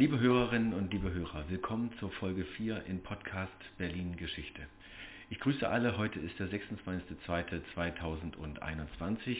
[0.00, 4.62] Liebe Hörerinnen und liebe Hörer, willkommen zur Folge 4 in Podcast Berlin Geschichte.
[5.28, 9.36] Ich grüße alle, heute ist der 26.02.2021.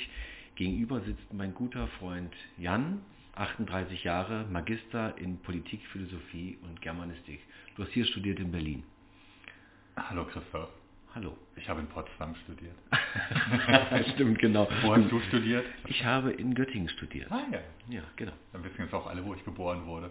[0.57, 3.01] Gegenüber sitzt mein guter Freund Jan,
[3.37, 7.41] 38 Jahre, Magister in Politik, Philosophie und Germanistik.
[7.77, 8.83] Du hast hier studiert in Berlin.
[9.97, 10.69] Hallo Christoph.
[11.15, 11.39] Hallo.
[11.57, 12.77] Ich habe in Potsdam studiert.
[14.13, 14.69] Stimmt, genau.
[14.83, 15.65] Wo hast du studiert?
[15.87, 17.33] Ich habe in Göttingen studiert.
[17.33, 17.61] Ah ja.
[17.89, 18.35] Ja, genau.
[18.53, 20.11] Dann wissen jetzt auch alle, wo ich geboren wurde.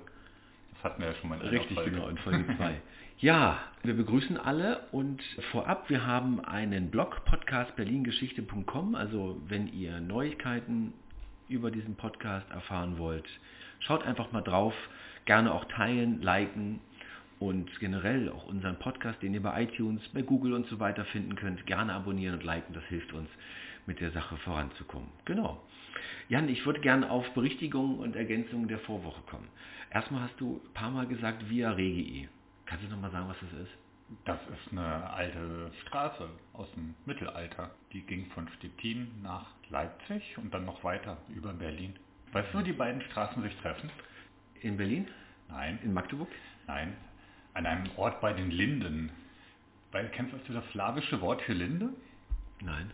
[0.81, 1.91] Das hatten wir ja schon mal in einer Richtig, Folge.
[1.91, 2.81] genau, in Folge 2.
[3.19, 5.21] ja, wir begrüßen alle und
[5.51, 8.95] vorab, wir haben einen Blog, podcastberlingeschichte.com.
[8.95, 10.93] Also wenn ihr Neuigkeiten
[11.49, 13.27] über diesen Podcast erfahren wollt,
[13.79, 14.73] schaut einfach mal drauf.
[15.25, 16.79] Gerne auch teilen, liken
[17.39, 21.35] und generell auch unseren Podcast, den ihr bei iTunes, bei Google und so weiter finden
[21.35, 22.73] könnt, gerne abonnieren und liken.
[22.73, 23.29] Das hilft uns,
[23.85, 25.09] mit der Sache voranzukommen.
[25.25, 25.61] Genau.
[26.29, 29.47] Jan, ich würde gerne auf Berichtigungen und Ergänzungen der Vorwoche kommen.
[29.91, 32.29] Erstmal hast du ein paar Mal gesagt Via Regii.
[32.65, 33.71] Kannst du noch mal sagen, was das ist?
[34.25, 37.71] Das ist eine alte Straße aus dem Mittelalter.
[37.93, 41.95] Die ging von Stettin nach Leipzig und dann noch weiter über Berlin.
[42.31, 43.89] Weißt du, wo die beiden Straßen sich treffen?
[44.61, 45.07] In Berlin?
[45.47, 46.29] Nein, In Magdeburg?
[46.67, 46.95] nein.
[47.55, 49.11] An einem Ort bei den Linden.
[49.91, 51.89] Weil, kennst du das slawische Wort für Linde?
[52.61, 52.91] Nein.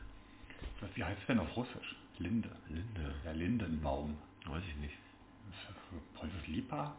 [0.79, 1.95] Was, wie heißt es denn auf Russisch?
[2.19, 2.49] Linde.
[2.69, 3.13] Linde.
[3.25, 4.17] Der Lindenbaum.
[4.45, 4.93] Weiß ich nicht.
[5.95, 6.95] Das Polsus Lipa.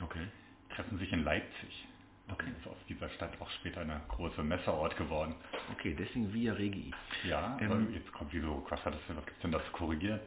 [0.00, 0.26] Okay.
[0.74, 1.86] Treffen sich in Leipzig.
[2.32, 2.46] Okay.
[2.58, 5.34] Ist aus dieser Stadt auch später eine große Messeort geworden.
[5.72, 6.90] Okay, deswegen Via Regii.
[7.28, 10.20] Ja, Ähm, jetzt kommt wieso, was hat das denn, was gibt's denn da zu korrigieren?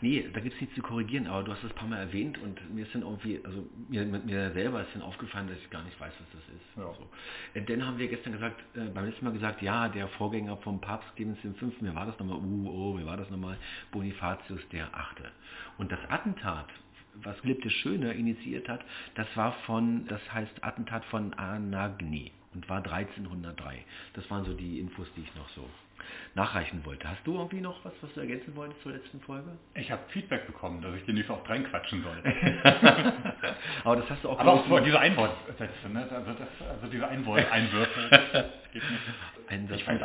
[0.00, 2.38] Nee, da gibt es nichts zu korrigieren, aber du hast es ein paar Mal erwähnt
[2.38, 5.68] und mir ist dann irgendwie, also mir, mit mir selber ist dann aufgefallen, dass ich
[5.68, 6.76] gar nicht weiß, was das ist.
[6.76, 6.94] Ja.
[6.94, 7.10] So.
[7.52, 10.80] Äh, Dann haben wir gestern gesagt, äh, beim letzten Mal gesagt, ja, der Vorgänger vom
[10.80, 13.58] Papst Clemens V., mir war das nochmal, uh, oh, mir war das nochmal,
[13.90, 15.30] Bonifatius der Achte.
[15.76, 16.68] Und das Attentat,
[17.14, 18.84] was der Schöne initiiert hat,
[19.14, 23.84] das war von, das heißt Attentat von Anagni und war 1303.
[24.14, 25.68] Das waren so die Infos, die ich noch so
[26.34, 27.08] nachreichen wollte.
[27.08, 29.50] Hast du irgendwie noch was, was du ergänzen wolltest zur letzten Folge?
[29.74, 32.22] Ich habe Feedback bekommen, dass ich dir nicht so oft reinquatschen soll.
[33.84, 36.06] Aber das hast du auch aber auch diese Einwortsätze, ne?
[36.10, 39.02] also, das, also diese Einwort Einwürfe, das geht nicht.
[39.48, 40.04] Ein Satz Ich finde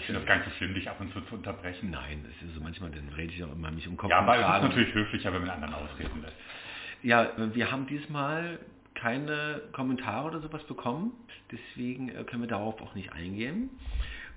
[0.00, 1.90] finde das gar nicht so schlimm, dich ab und zu zu unterbrechen.
[1.90, 4.34] Nein, es ist so manchmal, dann rede ich auch immer mich um Kopf Ja, aber
[4.34, 6.36] es ist natürlich höflicher, wenn man anderen ausreden lässt.
[7.02, 8.58] Ja, wir haben diesmal
[8.94, 11.12] keine Kommentare oder sowas bekommen,
[11.50, 13.70] deswegen äh, können wir darauf auch nicht eingehen.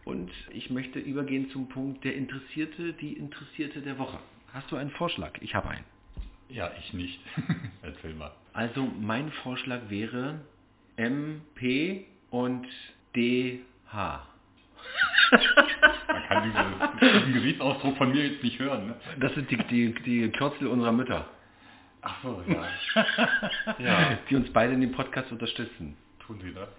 [0.08, 4.18] Und ich möchte übergehen zum Punkt der Interessierte, die Interessierte der Woche.
[4.54, 5.34] Hast du einen Vorschlag?
[5.42, 5.84] Ich habe einen.
[6.48, 7.20] Ja, ich nicht.
[7.82, 8.32] Erzähl mal.
[8.54, 10.40] Also mein Vorschlag wäre
[10.96, 12.66] MP und
[13.18, 13.60] DH.
[16.08, 16.54] Man kann
[17.02, 18.88] diese, diesen Gesichtsausdruck von mir jetzt nicht hören.
[18.88, 18.96] Ne?
[19.20, 21.28] Das sind die, die, die Kürzel unserer Mütter,
[22.02, 23.76] Ach so, ja.
[23.80, 25.98] ja, die uns beide in dem Podcast unterstützen.
[26.26, 26.70] tun sie das?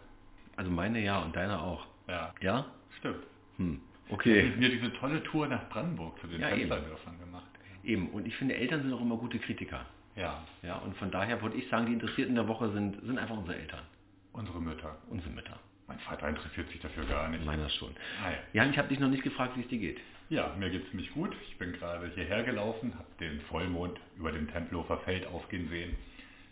[0.56, 1.86] Also meine ja und deine auch.
[2.08, 2.64] Ja, Ja?
[2.98, 3.24] Stimmt.
[3.56, 3.80] Hm.
[4.10, 4.48] Okay.
[4.48, 4.52] Okay.
[4.58, 7.46] mir diese tolle Tour nach Brandenburg zu den Ja, gemacht.
[7.84, 8.08] Eben.
[8.10, 9.84] Und ich finde, Eltern sind auch immer gute Kritiker.
[10.16, 13.36] Ja, Ja, und von daher würde ich sagen, die Interessierten der Woche sind, sind einfach
[13.36, 13.84] unsere Eltern,
[14.32, 14.98] unsere Mütter.
[15.10, 15.58] unsere Mütter.
[15.86, 17.44] Mein Vater interessiert sich dafür gar nicht.
[17.44, 17.94] Meiner schon.
[18.22, 18.38] Ah, ja.
[18.52, 20.00] Jan, ich habe dich noch nicht gefragt, wie es dir geht.
[20.28, 21.34] Ja, mir geht's ziemlich gut.
[21.48, 25.96] Ich bin gerade hierher gelaufen, habe den Vollmond über dem Tempelhofer Feld aufgehen sehen.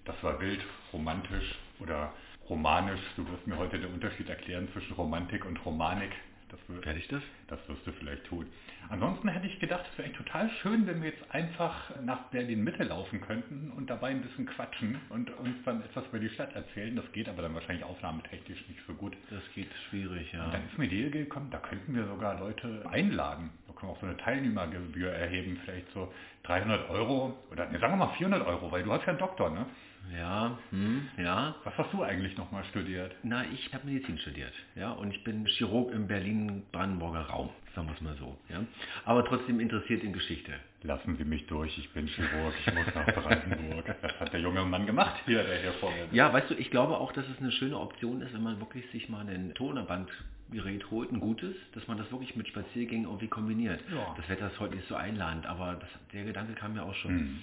[0.07, 0.61] Das war wild,
[0.93, 2.15] romantisch oder
[2.49, 3.01] romanisch.
[3.17, 6.13] Du wirst mir heute den Unterschied erklären zwischen Romantik und Romanik.
[6.49, 7.23] Das, wird, Werde ich das?
[7.49, 8.47] Das wirst du vielleicht tun.
[8.89, 12.85] Ansonsten hätte ich gedacht, es wäre echt total schön, wenn wir jetzt einfach nach Berlin-Mitte
[12.85, 16.95] laufen könnten und dabei ein bisschen quatschen und uns dann etwas über die Stadt erzählen.
[16.95, 19.17] Das geht aber dann wahrscheinlich aufnahmetechnisch nicht so gut.
[19.31, 20.45] Das geht schwierig, ja.
[20.45, 23.51] Und dann ist mir die Idee gekommen, da könnten wir sogar Leute einladen.
[23.67, 26.13] Da können wir auch so eine Teilnehmergebühr erheben, vielleicht so
[26.45, 29.51] 300 Euro oder ne, sagen wir mal 400 Euro, weil du hast ja einen Doktor,
[29.51, 29.67] ne?
[30.15, 31.57] Ja, hm, ja.
[31.65, 33.15] Was hast du eigentlich nochmal studiert?
[33.23, 37.36] Na, ich habe Medizin studiert, ja, und ich bin Chirurg im Berlin-Brandenburger Raum,
[37.75, 38.65] sagen wir es mal so, ja.
[39.05, 40.53] Aber trotzdem interessiert in Geschichte.
[40.83, 43.85] Lassen Sie mich durch, ich bin Chirurg, ich muss nach Brandenburg.
[44.01, 46.07] Das hat der junge Mann gemacht hier, der hier vor mir.
[46.13, 48.89] Ja, weißt du, ich glaube auch, dass es eine schöne Option ist, wenn man wirklich
[48.93, 53.81] sich mal ein Tonerbandgerät holt, ein gutes, dass man das wirklich mit Spaziergängen irgendwie kombiniert.
[53.93, 54.15] Ja.
[54.17, 57.11] Das Wetter ist heute nicht so einladend, aber das, der Gedanke kam mir auch schon.
[57.11, 57.43] Hm.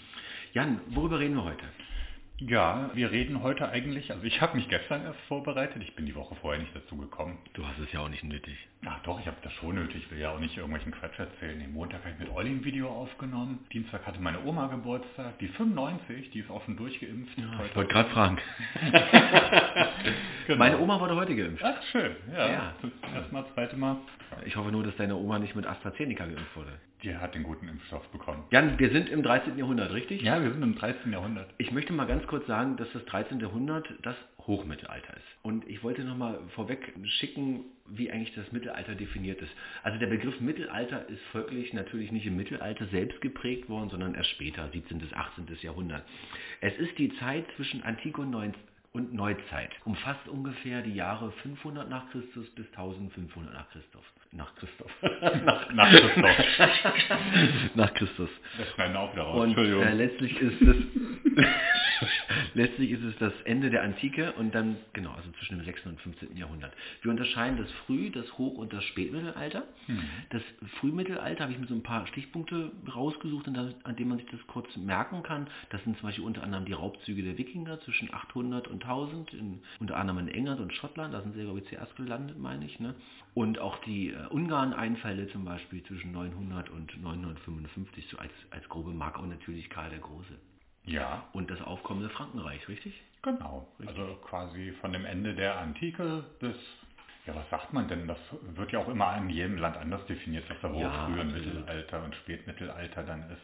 [0.54, 1.66] Jan, worüber reden wir heute?
[2.39, 6.15] Ja, wir reden heute eigentlich, also ich habe mich gestern erst vorbereitet, ich bin die
[6.15, 7.38] Woche vorher nicht dazu gekommen.
[7.53, 8.57] Du hast es ja auch nicht nötig.
[8.85, 11.59] Ach doch, ich habe das schon nötig, ich will ja auch nicht irgendwelchen Quatsch erzählen.
[11.59, 15.47] Den Montag habe ich mit Olli ein Video aufgenommen, Dienstag hatte meine Oma Geburtstag, die
[15.47, 17.38] 95, die ist schon durchgeimpft.
[17.38, 18.38] Ja, ich wollte gerade fragen.
[20.45, 20.59] Genau.
[20.59, 21.63] Meine Oma wurde heute geimpft.
[21.63, 22.51] Ach, schön, ja.
[22.51, 22.74] Ja.
[23.15, 23.95] Erstmal, zweite Mal.
[24.45, 26.74] Ich hoffe nur, dass deine Oma nicht mit AstraZeneca geimpft wurde.
[27.03, 28.45] Die hat den guten Impfstoff bekommen.
[28.50, 29.57] Jan, wir sind im 13.
[29.57, 30.21] Jahrhundert, richtig?
[30.21, 31.11] Ja, wir sind im 13.
[31.11, 31.53] Jahrhundert.
[31.57, 33.41] Ich möchte mal ganz kurz sagen, dass das 13.
[33.41, 35.25] Jahrhundert das Hochmittelalter ist.
[35.41, 39.51] Und ich wollte nochmal vorweg schicken, wie eigentlich das Mittelalter definiert ist.
[39.83, 44.29] Also der Begriff Mittelalter ist folglich natürlich nicht im Mittelalter selbst geprägt worden, sondern erst
[44.29, 45.00] später, 17.
[45.00, 45.45] bis 18.
[45.61, 46.03] Jahrhundert.
[46.61, 48.33] Es ist die Zeit zwischen Antike und
[48.94, 49.71] und Neuzeit.
[49.85, 54.03] Umfasst ungefähr die Jahre 500 nach Christus bis 1500 nach Christus.
[54.35, 54.89] Nach Christus.
[55.45, 56.25] nach, nach Christus.
[57.75, 58.30] nach Christus.
[58.57, 59.44] Das schneiden auch wieder raus.
[59.44, 60.75] Und äh, letztlich ist es
[62.53, 65.85] letztlich ist es das Ende der Antike und dann genau also zwischen dem 6.
[65.85, 66.35] und 15.
[66.35, 66.74] Jahrhundert.
[67.01, 69.63] Wir unterscheiden das Früh, das Hoch- und das Spätmittelalter.
[70.31, 70.41] Das
[70.79, 74.27] Frühmittelalter habe ich mir so ein paar Stichpunkte rausgesucht, an das- an denen man sich
[74.31, 75.47] das kurz merken kann.
[75.69, 79.62] Das sind zum Beispiel unter anderem die Raubzüge der Wikinger zwischen 800 und 1000, in,
[79.79, 81.13] unter anderem in England und Schottland.
[81.13, 82.79] Da sind sie, glaube ich, zuerst gelandet, meine ich.
[82.79, 82.95] Ne?
[83.35, 88.91] Und auch die äh, Ungarn-Einfälle zum Beispiel zwischen 900 und 955, so als, als grobe
[88.91, 90.38] Marke und natürlich Karl der Große.
[90.85, 92.94] Ja, Und das aufkommende Frankenreich, richtig?
[93.21, 93.68] genau.
[93.85, 96.56] Also quasi von dem Ende der Antike bis,
[97.25, 98.06] ja, was sagt man denn?
[98.06, 98.18] Das
[98.56, 101.45] wird ja auch immer in jedem Land anders definiert, was da hohe Ja, frühe absolut.
[101.45, 103.41] Mittelalter und Spätmittelalter dann ist.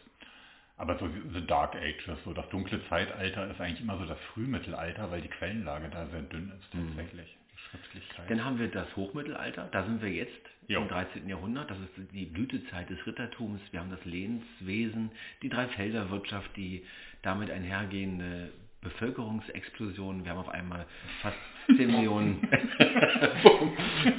[0.78, 5.10] Aber so The Dark Ages, so das dunkle Zeitalter ist eigentlich immer so das Frühmittelalter,
[5.12, 6.88] weil die Quellenlage da sehr dünn ist Mhm.
[6.96, 7.38] tatsächlich,
[7.70, 8.30] Schriftlichkeit.
[8.30, 10.82] Dann haben wir das Hochmittelalter, da sind wir jetzt Jo.
[10.82, 11.28] im 13.
[11.28, 15.12] Jahrhundert, das ist die Blütezeit des Rittertums, wir haben das Lehnswesen,
[15.42, 16.84] die Dreifelderwirtschaft, die
[17.22, 18.52] damit einhergehende
[18.82, 20.86] Bevölkerungsexplosion, wir haben auf einmal
[21.22, 21.38] fast
[21.76, 22.48] 10 Millionen,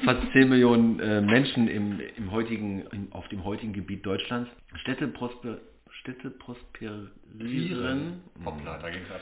[0.04, 4.50] fast 10 Millionen äh, Menschen im, im heutigen, im, auf dem heutigen Gebiet Deutschlands.
[4.82, 5.58] Städte, prosper,
[6.00, 8.20] Städte prosperieren.
[8.44, 9.20] Hoppla, da ging's ab.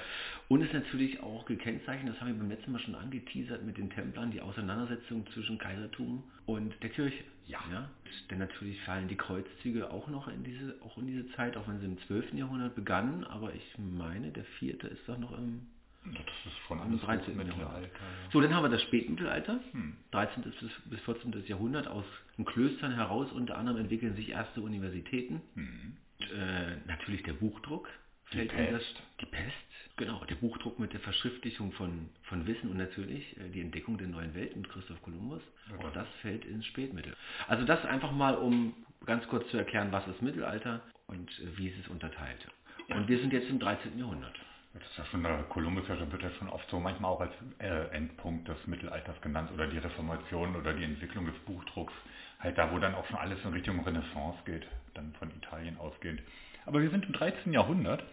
[0.49, 3.91] Und ist natürlich auch gekennzeichnet, das haben wir beim letzten Mal schon angeteasert mit den
[3.91, 7.23] Templern, die Auseinandersetzung zwischen Kaisertum und der Kirche.
[7.47, 7.91] Ja.
[8.31, 11.81] Denn natürlich fallen die Kreuzzüge auch noch in diese, auch in diese Zeit, auch wenn
[11.81, 12.33] sie im 12.
[12.35, 15.67] Jahrhundert begannen, aber ich meine, der vierte ist doch noch im,
[16.05, 17.37] Das ist schon alles 13.
[17.37, 17.61] Mittelalter.
[17.63, 17.93] Jahrhundert.
[17.93, 18.31] ja.
[18.33, 19.97] So, dann haben wir das Spätmittelalter, Hm.
[20.13, 20.43] 13.
[20.45, 20.55] bis,
[20.87, 21.45] bis 14.
[21.47, 22.05] Jahrhundert, aus
[22.39, 25.43] den Klöstern heraus unter anderem entwickeln sich erste Universitäten.
[25.55, 25.97] Hm.
[26.21, 27.89] Und, äh, natürlich der Buchdruck
[28.33, 29.03] Die Pest.
[29.21, 29.55] die Pest,
[29.99, 34.09] genau, der Buchdruck mit der Verschriftlichung von, von Wissen und natürlich äh, die Entdeckung der
[34.09, 35.87] neuen Welt mit Christoph Kolumbus, Ja.
[35.87, 37.15] auch das fällt ins Spätmittel.
[37.49, 38.75] Also das einfach mal, um
[39.07, 42.47] ganz kurz zu erklären, was ist Mittelalter und äh, wie ist es unterteilt.
[42.89, 43.99] Und wir sind jetzt im 13.
[43.99, 44.35] Jahrhundert.
[44.75, 47.33] Das ist ja schon der Kolumbus, ja, wird ja schon oft so manchmal auch als
[47.59, 51.93] äh, Endpunkt des Mittelalters genannt oder die Reformation oder die Entwicklung des Buchdrucks.
[52.39, 56.21] Halt da, wo dann auch schon alles in Richtung Renaissance geht, dann von Italien ausgehend.
[56.67, 57.53] Aber wir sind im 13.
[57.53, 58.05] Jahrhundert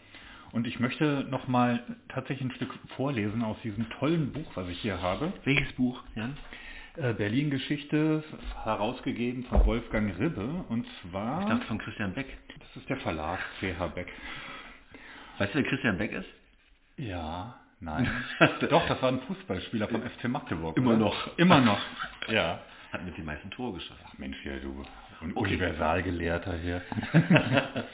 [0.56, 5.02] und ich möchte nochmal tatsächlich ein Stück vorlesen aus diesem tollen Buch, was ich hier
[5.02, 5.34] habe.
[5.44, 6.38] Welches Buch, Jan?
[6.96, 8.24] Äh, Berlin-Geschichte,
[8.64, 12.28] herausgegeben von Wolfgang Ribbe und Ich zwar, dachte von Christian Beck.
[12.58, 14.08] das ist der Verlag CH Beck.
[15.40, 16.30] Weißt du, wer Christian Beck ist?
[16.96, 18.10] Ja, nein.
[18.70, 20.78] Doch, das war ein Fußballspieler vom FC Magdeburg.
[20.78, 21.00] Immer oder?
[21.00, 21.38] noch.
[21.38, 21.82] Immer noch.
[22.30, 22.62] Ja.
[22.94, 24.00] Hat mit den meisten Tore geschossen.
[24.08, 24.86] Ach Mensch, hier, du
[25.22, 25.56] Un Okay.
[25.56, 26.82] Universalgelehrter hier.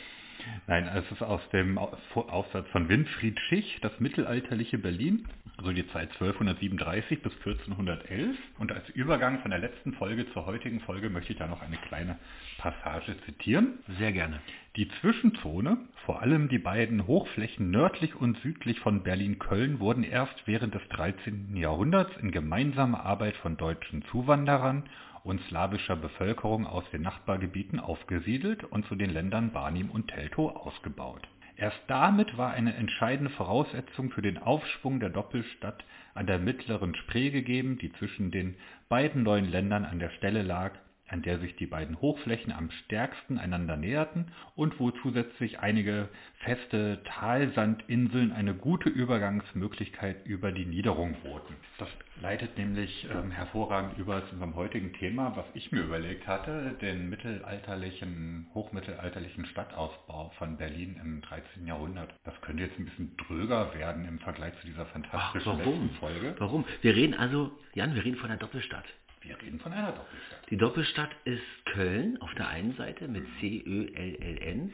[0.67, 5.27] Nein, es ist aus dem Au- Aufsatz von Winfried Schich, das mittelalterliche Berlin,
[5.57, 8.35] also die Zeit 1237 bis 1411.
[8.57, 11.77] Und als Übergang von der letzten Folge zur heutigen Folge möchte ich da noch eine
[11.77, 12.17] kleine
[12.57, 13.79] Passage zitieren.
[13.99, 14.39] Sehr gerne.
[14.77, 20.73] Die Zwischenzone, vor allem die beiden Hochflächen nördlich und südlich von Berlin-Köln, wurden erst während
[20.73, 21.55] des 13.
[21.55, 24.83] Jahrhunderts in gemeinsamer Arbeit von deutschen Zuwanderern
[25.23, 31.27] und slawischer Bevölkerung aus den Nachbargebieten aufgesiedelt und zu den Ländern Barnim und Teltow ausgebaut.
[31.55, 35.85] Erst damit war eine entscheidende Voraussetzung für den Aufschwung der Doppelstadt
[36.15, 38.55] an der mittleren Spree gegeben, die zwischen den
[38.89, 40.73] beiden neuen Ländern an der Stelle lag,
[41.11, 46.07] an der sich die beiden Hochflächen am stärksten einander näherten und wo zusätzlich einige
[46.39, 51.55] feste Talsandinseln eine gute Übergangsmöglichkeit über die Niederung boten.
[51.77, 51.89] Das
[52.21, 57.09] leitet nämlich ähm, hervorragend über zu unserem heutigen Thema, was ich mir überlegt hatte, den
[57.09, 61.67] mittelalterlichen, hochmittelalterlichen Stadtausbau von Berlin im 13.
[61.67, 62.13] Jahrhundert.
[62.23, 65.81] Das könnte jetzt ein bisschen dröger werden im Vergleich zu dieser Ach, fantastischen warum?
[65.81, 66.35] letzten Folge.
[66.39, 66.65] Warum?
[66.81, 68.85] Wir reden also, Jan, wir reden von der Doppelstadt.
[69.21, 70.49] Wir reden von einer Doppelstadt.
[70.49, 74.73] Die Doppelstadt ist Köln auf der einen Seite mit C-Ö-L-L-N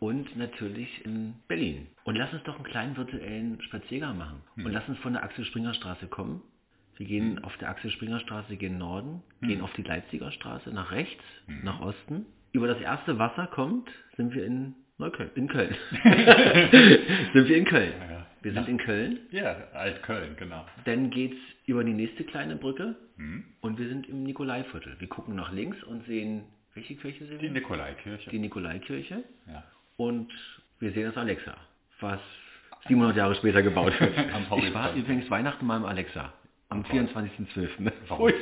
[0.00, 1.86] und natürlich in Berlin.
[2.04, 4.42] Und lass uns doch einen kleinen virtuellen Spaziergang machen.
[4.56, 6.42] Und lass uns von der Axel Springer Straße kommen.
[6.96, 10.90] Wir gehen auf der Axel Springer Straße gen Norden, gehen auf die Leipziger Straße nach
[10.90, 11.22] rechts,
[11.62, 12.26] nach Osten.
[12.52, 15.76] Über das erste Wasser kommt, sind wir in Neukölln, in Köln.
[16.02, 17.92] sind wir in Köln.
[18.46, 19.18] Wir sind in Köln.
[19.32, 20.64] Ja, Altköln, genau.
[20.84, 21.36] Dann geht's
[21.66, 23.44] über die nächste kleine Brücke Hm?
[23.60, 24.94] und wir sind im Nikolaiviertel.
[25.00, 27.50] Wir gucken nach links und sehen welche Kirche sehen Die wir?
[27.52, 28.30] Nikolaikirche.
[28.30, 29.24] Die Nikolaikirche.
[29.48, 29.64] ja.
[29.96, 30.30] Und
[30.78, 31.56] wir sehen das Alexa,
[32.00, 32.20] was
[32.86, 34.12] 700 Jahre später gebaut wird.
[34.16, 36.32] Ich war übrigens Weihnachten mal im Alexa.
[36.68, 37.92] Am 24.12.
[38.08, 38.32] Warum?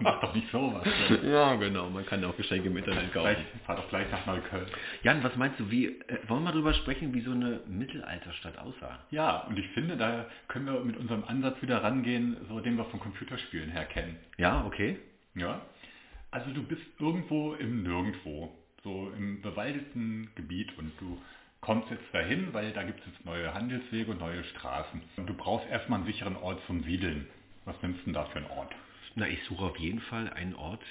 [0.00, 0.86] Mach doch nicht sowas.
[1.24, 1.88] Ja, genau.
[1.88, 3.34] Man kann auch Geschenke im Internet kaufen.
[3.34, 4.66] Gleich, fahr doch gleich nach Neukölln.
[5.02, 8.98] Jan, was meinst du, wie, äh, wollen wir darüber sprechen, wie so eine Mittelalterstadt aussah?
[9.10, 12.84] Ja, und ich finde, da können wir mit unserem Ansatz wieder rangehen, so den wir
[12.86, 14.16] von Computerspielen her kennen.
[14.36, 14.98] Ja, okay.
[15.34, 15.62] Ja?
[16.30, 18.54] Also du bist irgendwo im Nirgendwo,
[18.84, 21.18] so im bewaldeten Gebiet und du
[21.60, 25.02] kommst jetzt dahin, weil da gibt es jetzt neue Handelswege und neue Straßen.
[25.16, 27.26] Und du brauchst erstmal einen sicheren Ort zum Siedeln.
[27.64, 28.74] Was nimmst du denn da für einen Ort?
[29.14, 30.82] Na, ich suche auf jeden Fall einen Ort,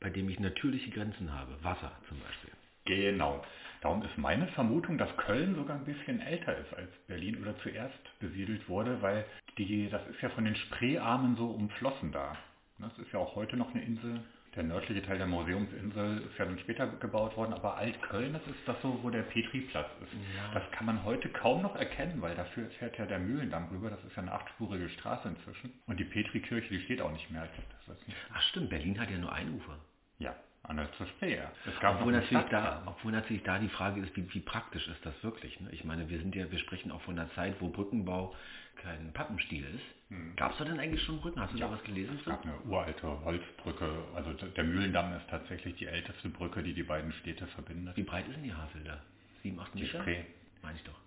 [0.00, 1.56] bei dem ich natürliche Grenzen habe.
[1.62, 2.50] Wasser zum Beispiel.
[2.84, 3.44] Genau.
[3.80, 8.18] Darum ist meine Vermutung, dass Köln sogar ein bisschen älter ist als Berlin oder zuerst
[8.18, 9.24] besiedelt wurde, weil
[9.56, 12.36] die, das ist ja von den Spreearmen so umflossen da.
[12.78, 14.20] Das ist ja auch heute noch eine Insel.
[14.54, 18.66] Der nördliche Teil der Museumsinsel ist ja dann später gebaut worden, aber Altköln, das ist
[18.66, 20.12] das so, wo der Petriplatz ist.
[20.12, 20.54] Ja.
[20.54, 23.90] Das kann man heute kaum noch erkennen, weil dafür fährt ja der Mühlendamm rüber.
[23.90, 25.72] Das ist ja eine achtspurige Straße inzwischen.
[25.86, 27.44] Und die Petrikirche, die steht auch nicht mehr.
[27.44, 28.16] Ist nicht.
[28.34, 29.78] Ach stimmt, Berlin hat ja nur ein Ufer.
[30.18, 31.38] Ja, an der zur Spree.
[31.66, 35.04] Es gab Obwohl natürlich, da, obwohl natürlich da die Frage ist, wie, wie praktisch ist
[35.04, 35.58] das wirklich?
[35.60, 35.70] Ne?
[35.72, 38.34] Ich meine, wir sind ja, wir sprechen auch von einer Zeit, wo Brückenbau
[38.76, 39.97] kein Pappenstiel ist.
[40.36, 41.38] Gab es da denn eigentlich schon Brücken?
[41.40, 42.16] Hast du da was gelesen?
[42.18, 43.90] Es gab eine uralte Holzbrücke.
[44.14, 47.94] Also der Mühlendamm ist tatsächlich die älteste Brücke, die die beiden Städte verbindet.
[47.96, 49.02] Wie breit ist denn die Havel da?
[49.42, 50.00] Sieben, acht Die Meter?
[50.00, 50.22] Spree.
[50.62, 50.98] Meine ich doch.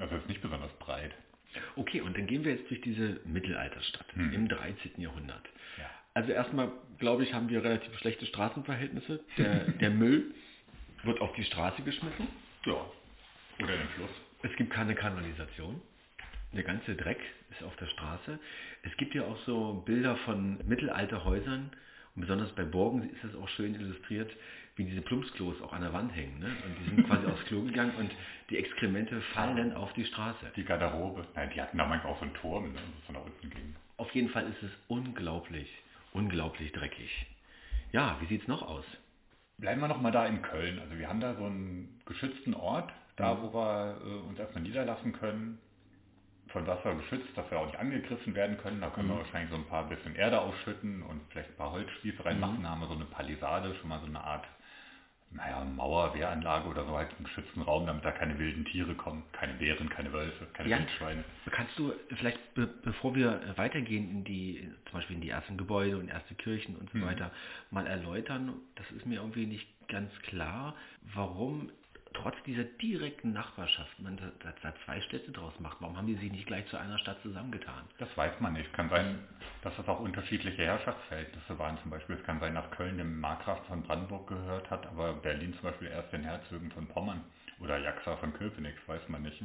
[0.00, 1.12] Also es ist nicht besonders breit.
[1.76, 4.32] Okay, und dann gehen wir jetzt durch diese Mittelalterstadt Hm.
[4.32, 5.00] im 13.
[5.00, 5.46] Jahrhundert.
[5.78, 5.88] Ja.
[6.14, 9.20] Also erstmal, glaube ich, haben wir relativ schlechte Straßenverhältnisse.
[9.36, 10.34] Der, der Müll
[11.04, 12.26] wird auf die Straße geschmissen.
[12.66, 12.84] Ja.
[13.62, 14.10] Oder in den Fluss.
[14.42, 15.80] Es gibt keine Kanalisation.
[16.52, 18.38] Der ganze Dreck ist auf der Straße.
[18.82, 21.70] Es gibt ja auch so Bilder von Mittelalterhäusern.
[22.14, 24.30] Und besonders bei Burgen ist das auch schön illustriert,
[24.76, 26.38] wie diese Plumpsklos auch an der Wand hängen.
[26.40, 26.46] Ne?
[26.64, 28.10] Und die sind quasi aufs Klo gegangen und
[28.50, 30.52] die Exkremente fallen auf die Straße.
[30.56, 31.26] Die Garderobe.
[31.34, 33.76] Nein, die hatten da manchmal auch so einen Turm, ne, wo es nach unten ging.
[33.98, 35.68] Auf jeden Fall ist es unglaublich,
[36.12, 37.26] unglaublich dreckig.
[37.92, 38.84] Ja, wie sieht es noch aus?
[39.58, 40.78] Bleiben wir nochmal da in Köln.
[40.78, 43.42] Also wir haben da so einen geschützten Ort, da Mhm.
[43.42, 45.58] wo wir äh, uns erstmal niederlassen können.
[46.52, 48.80] Von Wasser geschützt, dass wir auch nicht angegriffen werden können.
[48.80, 49.18] Da können wir Mhm.
[49.20, 52.58] wahrscheinlich so ein paar bisschen Erde ausschütten und vielleicht ein paar Holzspieße reinmachen.
[52.58, 52.62] Mhm.
[52.62, 54.44] Da haben wir so eine Palisade, schon mal so eine Art
[55.30, 59.22] naja, Mauer, Wehranlage oder so halt einen geschützten Raum, damit da keine wilden Tiere kommen.
[59.32, 60.78] Keine Bären, keine Wölfe, keine Ja.
[60.78, 61.22] Wildschweine.
[61.50, 65.98] Kannst du vielleicht, be bevor wir weitergehen in die, zum Beispiel in die ersten Gebäude
[65.98, 67.02] und erste Kirchen und so Mhm.
[67.04, 67.30] weiter,
[67.70, 70.74] mal erläutern, das ist mir irgendwie nicht ganz klar,
[71.14, 71.70] warum
[72.22, 75.78] trotz dieser direkten Nachbarschaft man da, da, zwei Städte draus macht.
[75.80, 77.84] Warum haben die sich nicht gleich zu einer Stadt zusammengetan?
[77.98, 78.72] Das weiß man nicht.
[78.72, 79.20] Kann sein,
[79.62, 81.78] dass das auch unterschiedliche Herrschaftsverhältnisse waren.
[81.82, 85.54] Zum Beispiel, es kann sein, dass Köln dem Markgraf von Brandenburg gehört hat, aber Berlin
[85.54, 87.24] zum Beispiel erst den Herzögen von Pommern
[87.60, 89.42] oder Jaxa von Köpenick, weiß man nicht.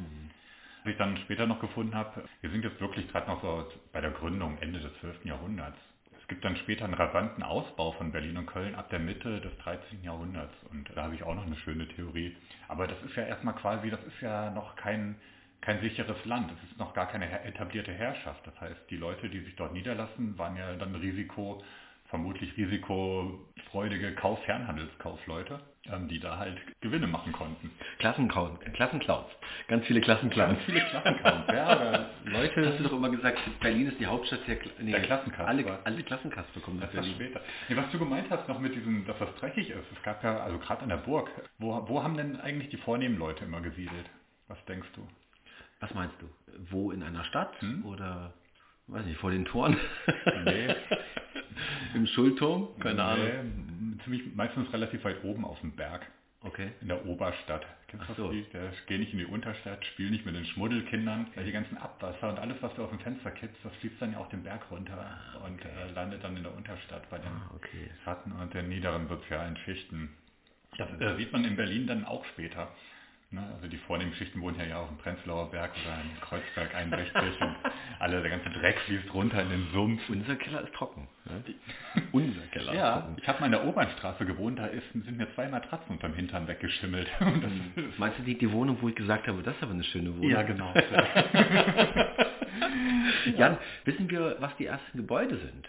[0.84, 4.02] Was ich dann später noch gefunden habe, wir sind jetzt wirklich gerade noch so bei
[4.02, 5.26] der Gründung Ende des 12.
[5.26, 5.78] Jahrhunderts.
[6.24, 9.58] Es gibt dann später einen rasanten Ausbau von Berlin und Köln ab der Mitte des
[9.58, 10.04] 13.
[10.04, 10.54] Jahrhunderts.
[10.72, 12.34] Und da habe ich auch noch eine schöne Theorie.
[12.70, 15.16] Aber das ist ja erstmal quasi, das ist ja noch kein,
[15.60, 16.50] kein sicheres Land.
[16.54, 18.48] Es ist noch gar keine etablierte Herrschaft.
[18.48, 21.62] Das heißt, die Leute, die sich dort niederlassen, waren ja dann Risiko,
[22.06, 25.73] vermutlich risikofreudige Kauf Fernhandelskaufleute, ähm,
[26.10, 27.70] die da halt Gewinne machen konnten.
[28.00, 29.28] Klassenclowns, Klassenclowns,
[29.68, 30.54] ganz viele Klassenclowns.
[30.54, 32.70] Ganz viele Klassenkampf, ja, Leute...
[32.70, 35.48] Hast du doch immer gesagt, Berlin ist die Hauptstadt der, Kla nee, Der Klassenkasper.
[35.48, 37.14] Alle, alle Klassenkasper kommen nach Das Berlin.
[37.16, 37.42] später.
[37.68, 39.92] Nee, was du gemeint hast noch mit diesem, dass das dreckig ist.
[39.96, 43.18] Es gab ja, also gerade an der Burg, wo, wo haben denn eigentlich die vornehmen
[43.18, 44.10] Leute immer gesiedelt?
[44.48, 45.06] Was denkst du?
[45.82, 46.28] Was meinst du?
[46.72, 47.86] Wo in einer Stadt Hm?
[47.86, 48.34] oder
[48.88, 49.78] weiß nicht, vor den Toren?
[50.46, 50.76] Nee.
[51.96, 52.68] Im Schulturm?
[52.80, 53.28] Keine Ahnung.
[53.98, 56.06] Nee, ziemlich, meistens relativ weit oben auf dem Berg,
[56.42, 56.72] Okay.
[56.82, 57.66] in der Oberstadt.
[57.88, 58.24] Kennst du so.
[58.26, 58.54] das Lied?
[58.54, 62.30] Der geh nicht in die Unterstadt, spiel nicht mit den Schmuddelkindern, weil die ganzen Abwasser
[62.30, 64.70] und alles, was du aus dem Fenster kippst, das fließt dann ja auch den Berg
[64.72, 67.90] runter und äh, landet dann in der Unterstadt bei den Ah, okay.
[68.04, 70.10] Schatten und den niederen sozialen Schichten.
[70.78, 72.72] Das äh, sieht man in Berlin dann auch später.
[73.34, 73.42] Ne?
[73.56, 77.42] Also die vornehmen Schichten wohnen ja, ja auf dem Prenzlauer Berg oder in Kreuzberg 61
[77.42, 77.56] und
[78.00, 80.08] alle, der ganze Dreck fließt runter in den Sumpf.
[80.10, 81.08] Unser Keller ist trocken.
[81.26, 81.44] Ne?
[82.12, 83.16] Unser Keller ist Ja, trocken.
[83.20, 86.48] ich habe mal in der Obernstraße gewohnt, da ist, sind mir zwei Matratzen unterm Hintern
[86.48, 87.10] weggeschimmelt.
[87.76, 90.16] Ist, Meinst du die, die Wohnung, wo ich gesagt habe, das ist aber eine schöne
[90.16, 90.30] Wohnung?
[90.30, 90.72] ja, genau.
[93.38, 95.68] Jan, wissen wir, was die ersten Gebäude sind,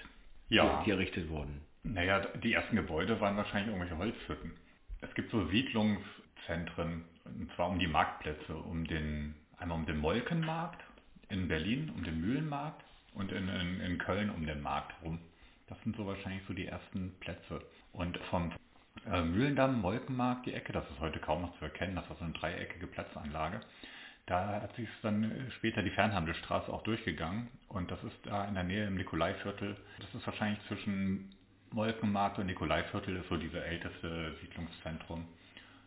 [0.49, 0.79] Ja.
[0.81, 1.61] die, die errichtet wurden?
[1.83, 4.53] Naja, die ersten Gebäude waren wahrscheinlich irgendwelche Holzhütten.
[5.01, 10.83] Es gibt so Siedlungszentren, und zwar um die Marktplätze, um den, einmal um den Molkenmarkt
[11.29, 15.19] in Berlin, um den Mühlenmarkt und in, in, in Köln um den Markt rum.
[15.67, 17.63] Das sind so wahrscheinlich so die ersten Plätze.
[17.93, 18.53] Und vom
[19.11, 22.25] äh, Mühlendamm, Molkenmarkt, die Ecke, das ist heute kaum noch zu erkennen, das war so
[22.25, 23.61] eine dreieckige Platzanlage.
[24.27, 28.65] Da hat sich dann später die Fernhandelsstraße auch durchgegangen und das ist da in der
[28.65, 29.77] Nähe im Nikolaiviertel.
[29.99, 31.35] Das ist wahrscheinlich zwischen
[31.73, 35.27] Molkenmarkt und Nikolaiviertel ist so dieses älteste Siedlungszentrum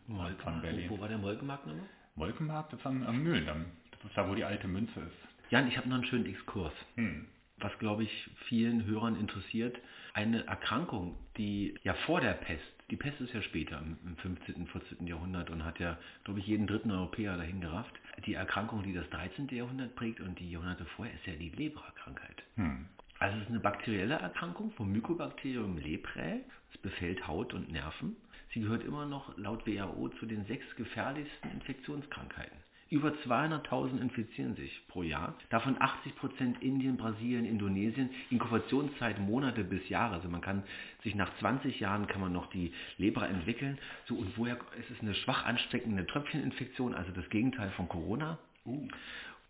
[0.08, 0.42] Molkenmarkt.
[0.42, 0.90] von Berlin.
[0.90, 1.86] Wo, wo war der Molkenmarkt nochmal?
[2.16, 3.66] Molkenmarkt ist am, am Mühlendamm.
[3.92, 5.50] Das ist da, wo die alte Münze ist.
[5.50, 6.72] Jan, ich habe noch einen schönen Exkurs.
[6.96, 7.26] Hm.
[7.60, 9.78] was glaube ich vielen Hörern interessiert,
[10.14, 14.66] eine Erkrankung, die ja vor der Pest, die Pest ist ja später im im 15.,
[14.66, 15.06] 14.
[15.06, 17.94] Jahrhundert und hat ja, glaube ich, jeden dritten Europäer dahin gerafft.
[18.24, 19.48] Die Erkrankung, die das 13.
[19.48, 22.42] Jahrhundert prägt und die Jahrhunderte vorher, ist ja die Lepra-Krankheit.
[22.56, 22.86] Hm.
[23.18, 26.40] Also es ist eine bakterielle Erkrankung vom Mycobacterium leprae.
[26.72, 28.16] Es befällt Haut und Nerven.
[28.52, 32.56] Sie gehört immer noch laut WHO zu den sechs gefährlichsten Infektionskrankheiten.
[32.90, 40.14] Über 200.000 infizieren sich pro Jahr, davon 80% Indien, Brasilien, Indonesien, Inkubationszeit Monate bis Jahre.
[40.14, 40.62] Also man kann
[41.02, 43.78] sich nach 20 Jahren kann man noch die Lepra entwickeln.
[44.06, 48.38] So und woher es ist eine schwach ansteckende Tröpfcheninfektion, also das Gegenteil von Corona.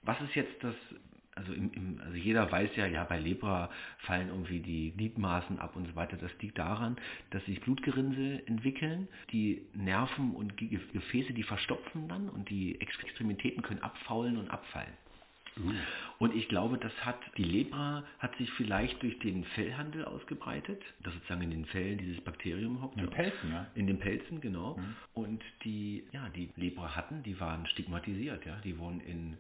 [0.03, 0.75] Was ist jetzt das
[1.39, 5.77] also, im, im, also jeder weiß ja, ja, bei Lepra fallen irgendwie die Gliedmaßen ab
[5.77, 6.17] und so weiter.
[6.17, 6.97] Das liegt daran,
[7.31, 13.03] dass sich Blutgerinnsel entwickeln, die Nerven und Ge- Gefäße, die verstopfen dann und die Ex-
[13.03, 14.93] Extremitäten können abfaulen und abfallen.
[16.19, 21.13] Und ich glaube, das hat, die Lepra hat sich vielleicht durch den Fellhandel ausgebreitet, das
[21.15, 22.97] sozusagen in den Fellen dieses Bakterium hockt.
[22.97, 23.67] In den Pelzen, ja.
[23.75, 24.79] In den Pelzen, genau.
[25.15, 28.57] Und die, ja, die Lepra hatten, die waren stigmatisiert, ja.
[28.63, 29.37] Die wurden in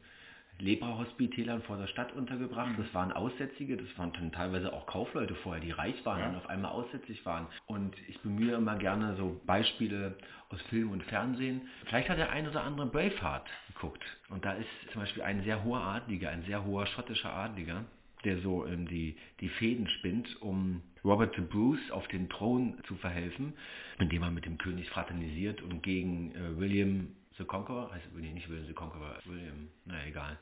[0.60, 2.72] Lepra-Hospitälern vor der Stadt untergebracht.
[2.76, 6.28] Das waren Aussätzige, das waren dann teilweise auch Kaufleute vorher, die reich waren Ja.
[6.30, 7.46] und auf einmal aussätzlich waren.
[7.66, 10.16] Und ich bemühe immer gerne so Beispiele
[10.50, 11.62] aus Film und Fernsehen.
[11.86, 14.02] Vielleicht hat der ein oder andere Braveheart geguckt.
[14.30, 17.84] Und da ist zum Beispiel ein sehr hoher Adliger, ein sehr hoher schottischer Adliger,
[18.24, 22.96] der so ähm, die, die Fäden spinnt, um Robert the Bruce auf den Thron zu
[22.96, 23.52] verhelfen,
[24.00, 28.48] indem er mit dem König fraternisiert und gegen äh, William the Conqueror, heißt nee, nicht
[28.48, 30.38] William the Conqueror, William, naja, egal.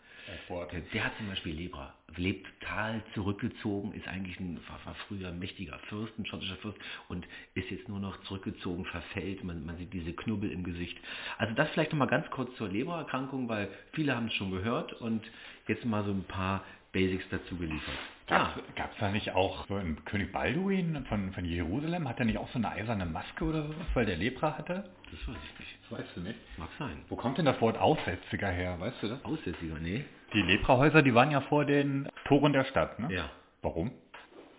[0.73, 5.79] Der, der hat zum Beispiel Lepra, lebt total zurückgezogen, ist eigentlich ein, war, früher mächtiger
[5.89, 6.79] Fürst, ein schottischer Fürst
[7.09, 10.99] und ist jetzt nur noch zurückgezogen, verfällt, man, man sieht diese Knubbel im Gesicht.
[11.39, 15.23] Also das vielleicht nochmal ganz kurz zur Lepra-Erkrankung, weil viele haben es schon gehört und
[15.69, 17.99] jetzt mal so ein paar Basics dazu geliefert.
[18.27, 18.57] Gab
[18.93, 22.09] es da nicht auch so einen König Balduin von, von Jerusalem?
[22.09, 24.91] Hat er nicht auch so eine eiserne Maske oder sowas, weil der Lepra hatte?
[25.11, 25.76] das weiß ich nicht.
[25.89, 26.39] Das weißt du nicht.
[26.59, 27.05] Mag sein.
[27.09, 28.79] Wo kommt denn das Wort Aussätziger her?
[28.81, 29.25] Weißt du das?
[29.25, 30.05] Aussätziger, nee.
[30.33, 33.13] Die Leprahäuser, die waren ja vor den Toren der Stadt, ne?
[33.13, 33.31] Ja.
[33.63, 33.93] Warum?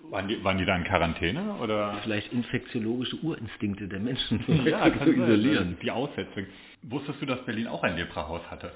[0.10, 1.98] Waren die, waren die da in Quarantäne oder?
[2.04, 5.78] Vielleicht infektiologische Urinstinkte der Menschen Ja, zu sein, isolieren.
[5.82, 6.50] Die Aussätzigen.
[6.84, 8.72] Wusstest du, dass Berlin auch ein Leprahaus hatte?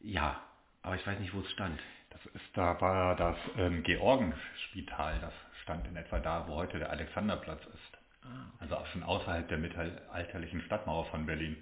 [0.00, 0.40] Ja,
[0.82, 1.80] aber ich weiß nicht, wo es stand.
[2.10, 6.90] Das ist, da war das ähm, Georgenspital, das stand in etwa da, wo heute der
[6.90, 7.99] Alexanderplatz ist.
[8.58, 11.56] Also auch schon außerhalb der mittelalterlichen Stadtmauer von Berlin.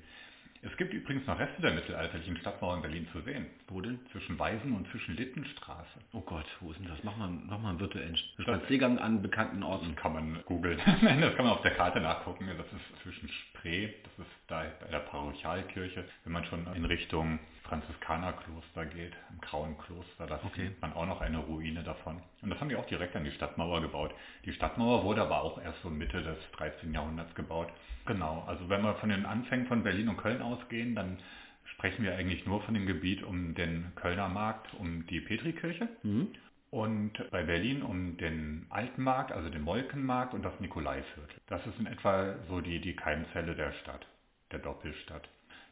[0.61, 3.47] Es gibt übrigens noch Reste der mittelalterlichen Stadtmauer in Berlin zu sehen.
[3.69, 4.01] Wo denn?
[4.11, 6.01] Zwischen Weisen und zwischen Littenstraße.
[6.13, 6.99] Oh Gott, wo ist denn das?
[7.05, 9.95] Mach mal, mach mal einen virtuellen Spaziergang an bekannten Orten.
[9.95, 10.79] Das kann man googeln.
[10.85, 12.49] Das kann man auf der Karte nachgucken.
[12.49, 16.05] Das ist zwischen Spree, das ist da bei der Parochialkirche.
[16.25, 20.49] Wenn man schon in Richtung Franziskanerkloster geht, im Grauen Kloster, da Okay.
[20.55, 22.21] findet man auch noch eine Ruine davon.
[22.69, 24.13] Haben die auch direkt an die Stadtmauer gebaut.
[24.45, 26.93] Die Stadtmauer wurde aber auch erst so Mitte des 13.
[26.93, 27.73] Jahrhunderts gebaut.
[28.05, 31.17] Genau, also wenn wir von den Anfängen von Berlin und Köln ausgehen, dann
[31.65, 35.89] sprechen wir eigentlich nur von dem Gebiet um den Kölner Markt, um die Petrikirche.
[36.03, 36.29] Mhm.
[36.71, 41.41] Und bei Berlin um den Alten Markt, also den Molkenmarkt und das Nikolaiviertel.
[41.47, 44.07] Das ist in etwa so die, die Keimzelle der Stadt,
[44.53, 45.27] der Doppelstadt.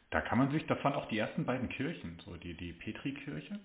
[0.09, 3.59] Da kann man sich, das waren auch die ersten beiden Kirchen, so die, die Petrikirche.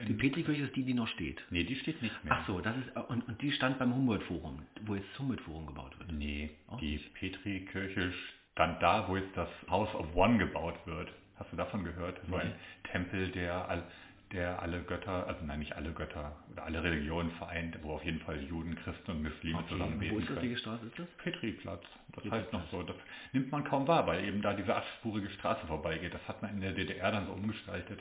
[0.00, 1.40] Die Petrikirche ist die, die noch steht.
[1.50, 2.34] Nee, die steht nicht mehr.
[2.36, 5.98] Ach so, das ist und, und die stand beim Humboldt-Forum, wo jetzt das Humboldt-Forum gebaut
[5.98, 6.12] wird.
[6.12, 8.12] Nee, Auch die Petrikirche
[8.52, 11.12] stand da, wo jetzt das House of One gebaut wird.
[11.36, 12.20] Hast du davon gehört?
[12.28, 12.54] So ein
[12.90, 13.84] Tempel, der,
[14.32, 18.20] der alle Götter, also nein, nicht alle Götter oder alle Religionen vereint, wo auf jeden
[18.20, 20.42] Fall Juden, Christen und Muslime zusammen Wo beten ist das?
[20.42, 21.06] Welche Straße ist das?
[21.22, 21.84] Petriplatz.
[22.12, 22.82] Das heißt noch so.
[22.82, 22.96] Das
[23.32, 26.14] nimmt man kaum wahr, weil eben da diese achtspurige Straße vorbeigeht.
[26.14, 28.00] Das hat man in der DDR dann so umgestaltet,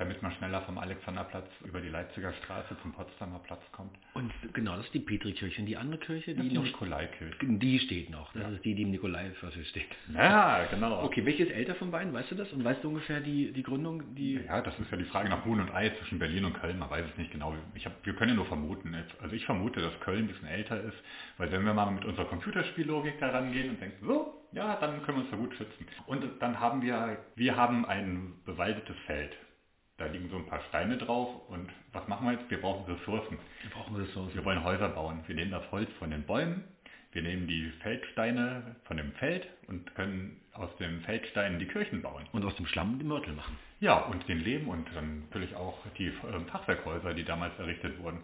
[0.00, 3.90] damit man schneller vom Alexanderplatz über die Leipziger Straße zum Potsdamer Platz kommt.
[4.14, 5.60] Und genau, das ist die Petrikirche.
[5.60, 7.36] Und die andere Kirche, die die noch Nikolaikirche.
[7.46, 8.32] die steht noch.
[8.32, 9.88] Das ist die, die im Nikolaiviertel steht.
[10.14, 11.04] Ja, genau.
[11.04, 12.14] Okay, welche ist älter von beiden?
[12.14, 12.50] Weißt du das?
[12.50, 14.14] Und weißt du ungefähr die, die Gründung?
[14.14, 16.78] Die Ja, das ist ja die Frage nach Huhn und Ei zwischen Berlin und Köln.
[16.78, 17.54] Man weiß es nicht genau.
[17.74, 18.96] Ich hab, wir können ja nur vermuten.
[19.20, 20.96] Also ich vermute, dass Köln ein bisschen älter ist,
[21.36, 25.18] weil wenn wir mal mit unserer Computerspiellogik da rangehen und denken, so, ja, dann können
[25.18, 25.86] wir uns da gut schützen.
[26.06, 29.36] Und dann haben wir, wir haben ein bewaldetes Feld.
[30.00, 32.50] Da liegen so ein paar Steine drauf und was machen wir jetzt?
[32.50, 33.36] Wir brauchen Ressourcen.
[33.60, 34.34] wir brauchen Ressourcen.
[34.34, 35.22] Wir wollen Häuser bauen.
[35.26, 36.64] Wir nehmen das Holz von den Bäumen,
[37.12, 42.24] Wir nehmen die Feldsteine von dem Feld und können aus den Feldsteinen die Kirchen bauen.
[42.32, 43.58] Und aus dem Schlamm die Mörtel machen.
[43.80, 48.22] Ja, und den Lehm und dann natürlich auch die äh, Fachwerkhäuser, die damals errichtet wurden.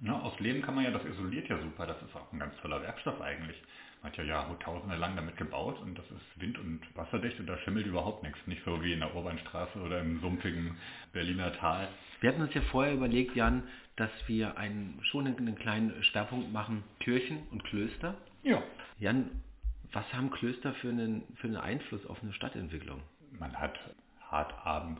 [0.00, 2.56] Ja, aus Lehm kann man ja, das isoliert ja super, das ist auch ein ganz
[2.62, 3.62] toller Werkstoff eigentlich.
[4.06, 7.86] Hat ja Jahrtausende lang damit gebaut und das ist wind- und wasserdicht und da schimmelt
[7.86, 8.38] überhaupt nichts.
[8.46, 10.76] Nicht so wie in der Urbanstraße oder im sumpfigen
[11.12, 11.88] Berliner Tal.
[12.20, 13.64] Wir hatten uns ja vorher überlegt, Jan,
[13.96, 18.14] dass wir einen, schon einen kleinen Schwerpunkt machen, Kirchen und Klöster.
[18.44, 18.62] Ja.
[19.00, 19.42] Jan,
[19.90, 23.02] was haben Klöster für einen, für einen Einfluss auf eine Stadtentwicklung?
[23.40, 23.76] Man hat
[24.30, 24.54] hart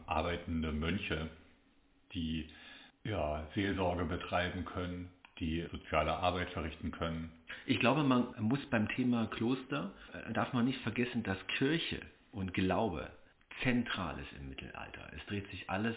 [0.06, 1.30] arbeitende Mönche,
[2.12, 2.48] die
[3.04, 7.30] ja, Seelsorge betreiben können, die soziale Arbeit verrichten können.
[7.64, 12.00] Ich glaube, man muss beim Thema Kloster, äh, darf man nicht vergessen, dass Kirche
[12.32, 13.10] und Glaube
[13.62, 15.10] zentral ist im Mittelalter.
[15.16, 15.96] Es dreht sich alles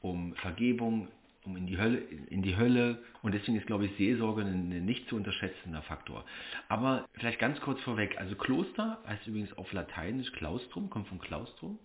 [0.00, 1.08] um Vergebung,
[1.44, 5.08] um in die Hölle, in die Hölle und deswegen ist, glaube ich, Seelsorge ein nicht
[5.08, 6.24] zu unterschätzender Faktor.
[6.68, 11.78] Aber vielleicht ganz kurz vorweg, also Kloster heißt übrigens auf Lateinisch Claustrum, kommt von Claustrum,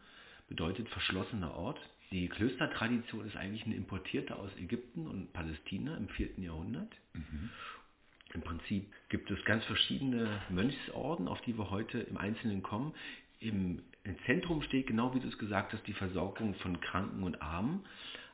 [0.50, 1.80] bedeutet verschlossener Ort.
[2.12, 6.40] Die Klöstertradition ist eigentlich eine importierte aus Ägypten und Palästina im 4.
[6.40, 6.92] Jahrhundert.
[7.14, 7.50] Mhm.
[8.34, 12.94] Im Prinzip gibt es ganz verschiedene Mönchsorden, auf die wir heute im Einzelnen kommen.
[13.40, 17.42] Im, Im Zentrum steht, genau wie du es gesagt hast, die Versorgung von Kranken und
[17.42, 17.84] Armen.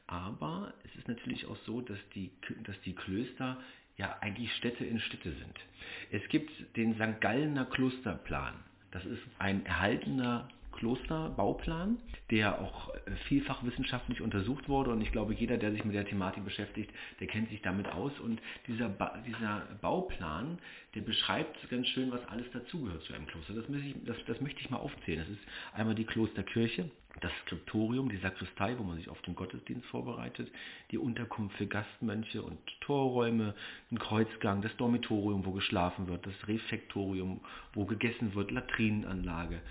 [0.05, 2.31] Aber es ist natürlich auch so, dass die,
[2.63, 3.57] dass die Klöster
[3.97, 5.59] ja eigentlich Städte in Städte sind.
[6.11, 7.19] Es gibt den St.
[7.19, 8.53] Gallener Klosterplan.
[8.91, 10.47] Das ist ein erhaltener
[10.77, 11.97] Klosterbauplan,
[12.31, 14.91] der auch äh, vielfach wissenschaftlich untersucht wurde.
[14.91, 18.17] Und ich glaube, jeder, der sich mit der Thematik beschäftigt, der kennt sich damit aus.
[18.19, 20.59] Und dieser, ba dieser Bauplan,
[20.95, 23.53] der beschreibt ganz schön, was alles dazugehört zu einem Kloster.
[23.53, 25.19] Das, ich, das, das möchte ich mal aufzählen.
[25.19, 25.41] Das ist
[25.73, 26.89] einmal die Klosterkirche,
[27.21, 30.51] das Skriptorium, die Sakristei, wo man sich auf den Gottesdienst vorbereitet,
[30.91, 33.55] die Unterkunft für Gastmönche und Torräume,
[33.91, 37.41] ein Kreuzgang, das Dormitorium, wo geschlafen wird, das Refektorium,
[37.73, 39.61] wo gegessen wird, Latrinenanlage,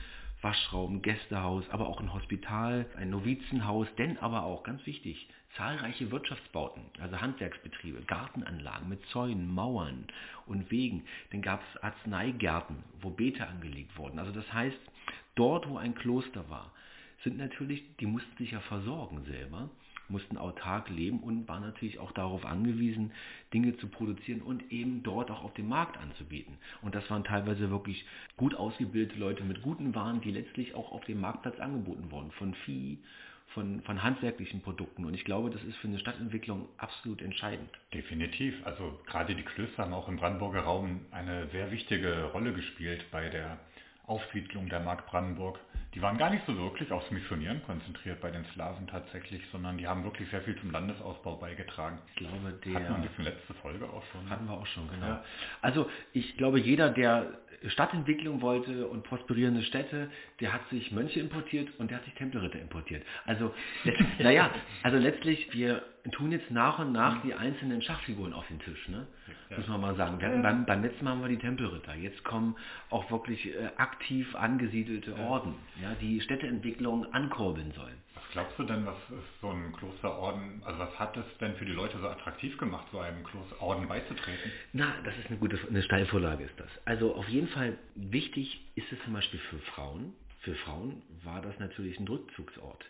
[0.43, 6.83] Waschraum, Gästehaus, aber auch ein Hospital, ein Novizenhaus, denn aber auch, ganz wichtig, zahlreiche Wirtschaftsbauten,
[7.01, 10.07] also Handwerksbetriebe, Gartenanlagen mit Zäunen, Mauern
[10.47, 11.05] und Wegen.
[11.31, 14.19] Dann gab es Arzneigärten, wo Beete angelegt wurden.
[14.19, 14.79] Also das heißt,
[15.35, 16.73] dort, wo ein Kloster war,
[17.25, 19.71] sind natürlich, die mussten sich ja versorgen selber
[20.09, 23.13] mussten autark leben und waren natürlich auch darauf angewiesen,
[23.53, 26.59] Dinge zu produzieren und eben dort auch auf dem Markt anzubieten.
[26.83, 28.05] Und das waren teilweise wirklich
[28.37, 32.55] gut ausgebildete Leute mit guten Waren, die letztlich auch auf dem Marktplatz angeboten wurden, von
[32.65, 32.99] Vieh,
[33.49, 35.05] von, von handwerklichen Produkten.
[35.05, 37.71] Und ich glaube, das ist für eine Stadtentwicklung absolut entscheidend.
[37.95, 38.55] Definitiv.
[38.65, 43.29] Also gerade die Klöster haben auch im Brandenburger Raum eine sehr wichtige Rolle gespielt bei
[43.29, 43.59] der
[44.07, 45.59] Aufsiedlung der Mark Brandenburg
[45.97, 49.89] die waren gar nicht so wirklich aufs Missionieren konzentriert bei den Slawen tatsächlich, sondern die
[49.89, 51.99] haben wirklich sehr viel zum Landesausbau beigetragen.
[52.09, 52.75] Ich glaube, der...
[52.75, 54.29] Hatten wir bisschen letzte Folge auch schon.
[54.29, 55.07] Hatten wir auch schon, genau.
[55.07, 55.25] Ja.
[55.63, 61.69] Also ich glaube, jeder, der Stadtentwicklung wollte und prosperierende Städte, der hat sich Mönche importiert
[61.79, 63.03] und der hat sich Tempelritter importiert.
[63.25, 63.55] Also,
[64.19, 64.51] naja,
[64.83, 65.83] also letztlich, wir
[66.13, 69.07] tun jetzt nach und nach die einzelnen Schachfiguren auf den Tisch, ne?
[69.51, 69.59] Ja.
[69.59, 70.23] muss man mal sagen.
[70.23, 71.95] Hatten beim, beim letzten Mal haben wir die Tempelritter.
[71.95, 72.57] Jetzt kommen
[72.91, 77.97] auch wirklich äh, aktiv angesiedelte Orden, ja, die Städteentwicklung ankurbeln sollen.
[78.15, 81.65] Was glaubst du denn, was ist so ein Klosterorden, also was hat es denn für
[81.65, 84.51] die Leute so attraktiv gemacht, so einem Klosterorden beizutreten?
[84.73, 86.71] Na, das ist eine gute, eine Steilvorlage ist das.
[86.85, 90.13] Also auf jeden Fall wichtig ist es zum Beispiel für Frauen.
[90.41, 92.85] Für Frauen war das natürlich ein Rückzugsort.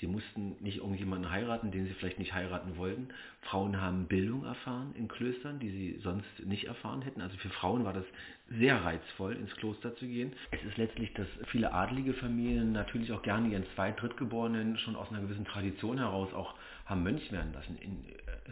[0.00, 3.08] Sie mussten nicht irgendjemanden heiraten, den sie vielleicht nicht heiraten wollten.
[3.42, 7.20] Frauen haben Bildung erfahren in Klöstern, die sie sonst nicht erfahren hätten.
[7.20, 8.04] Also für Frauen war das
[8.50, 10.32] sehr reizvoll, ins Kloster zu gehen.
[10.50, 15.10] Es ist letztlich, dass viele adlige Familien natürlich auch gerne ihren Zweit-, Drittgeborenen schon aus
[15.10, 16.54] einer gewissen Tradition heraus auch
[16.86, 17.76] haben Mönch werden lassen.
[17.78, 18.04] In,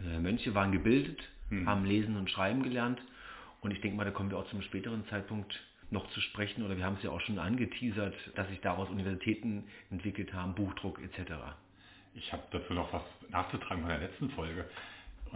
[0.05, 1.67] äh, Mönche waren gebildet, hm.
[1.67, 3.01] haben lesen und schreiben gelernt.
[3.61, 6.77] Und ich denke mal, da kommen wir auch zum späteren Zeitpunkt noch zu sprechen, oder
[6.77, 11.31] wir haben es ja auch schon angeteasert, dass sich daraus Universitäten entwickelt haben, Buchdruck etc.
[12.13, 14.65] Ich habe dazu noch was nachzutragen von der letzten Folge.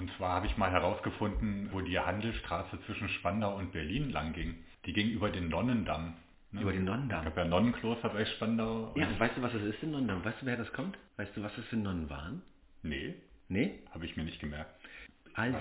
[0.01, 4.55] Und zwar habe ich mal herausgefunden, wo die Handelsstraße zwischen Spandau und Berlin lang ging.
[4.87, 6.15] Die ging über den Nonnendamm.
[6.51, 6.61] Ne?
[6.61, 7.19] Über den Nonnendamm?
[7.19, 8.95] Ich habe ja Nonnenkloster bei Spandau.
[8.97, 10.25] Ja, weißt du, was das ist, in Nonnendamm?
[10.25, 10.97] Weißt du, wer das kommt?
[11.17, 12.41] Weißt du, was das für Nonnen waren?
[12.81, 13.13] Nee.
[13.47, 13.77] Nee?
[13.91, 14.71] Habe ich mir nicht gemerkt.
[15.35, 15.59] Also,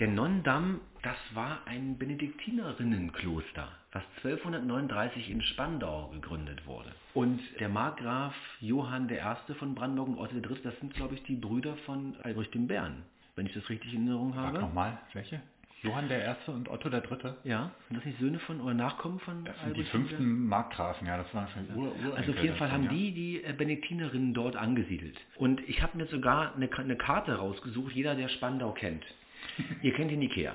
[0.00, 6.90] der Nonnendamm, das war ein Benediktinerinnenkloster, was 1239 in Spandau gegründet wurde.
[7.14, 9.54] Und der Markgraf Johann I.
[9.54, 13.04] von Brandenburg und Otto III., das sind, glaube ich, die Brüder von Albrecht dem Bären,
[13.36, 14.52] wenn ich das richtig in Erinnerung habe.
[14.52, 15.40] Sag nochmal, welche?
[15.82, 17.38] Johann der Erste und Otto der Dritte?
[17.42, 21.16] Ja, sind das nicht Söhne von oder Nachkommen von Das sind die fünften Markgrafen, ja,
[21.16, 21.74] das waren schon ja.
[21.74, 22.90] Ur, Ur Also auf jeden Fall haben ja.
[22.90, 25.16] die die äh, Benediktinerinnen dort angesiedelt.
[25.36, 29.04] Und ich habe mir sogar eine, eine Karte rausgesucht, jeder, der Spandau kennt.
[29.82, 30.52] Ihr kennt den Ikea.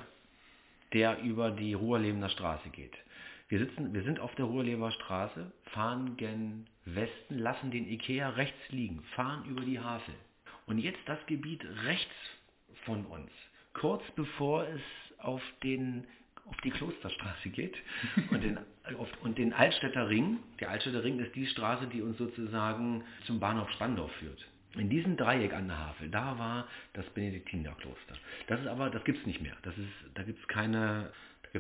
[0.94, 2.94] der über die Ruhrlebener Straße geht.
[3.50, 8.60] Wir, sitzen, wir sind auf der Ruhrleber Straße, fahren gen Westen, lassen den Ikea rechts
[8.70, 10.14] liegen, fahren über die Havel.
[10.68, 12.14] Und jetzt das Gebiet rechts
[12.86, 13.32] von uns,
[13.74, 14.82] kurz bevor es
[15.20, 16.06] auf, den,
[16.46, 17.76] auf die Klosterstraße geht
[18.32, 18.60] und den,
[18.98, 20.40] auf, und den Altstädter Ring.
[20.60, 24.46] Der Altstädter Ring ist die Straße, die uns sozusagen zum Bahnhof Spandau führt.
[24.76, 28.16] In diesem Dreieck an der Havel, da war das Benediktinerkloster.
[28.48, 29.56] Das ist aber, das gibt es nicht mehr.
[29.64, 31.12] Das ist, da gibt es keine,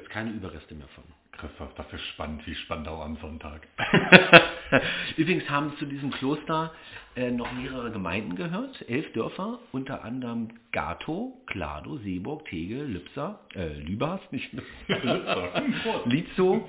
[0.09, 1.05] keine Überreste mehr von.
[1.31, 3.67] Christoph, das ist spannend wie Spandau am Sonntag.
[5.17, 6.73] Übrigens haben zu diesem Kloster
[7.15, 13.73] äh, noch mehrere Gemeinden gehört, elf Dörfer, unter anderem Gato, Klado, Seeburg, Tegel, Lübser, äh,
[13.79, 14.51] Lübars, nicht
[16.05, 16.67] Lizo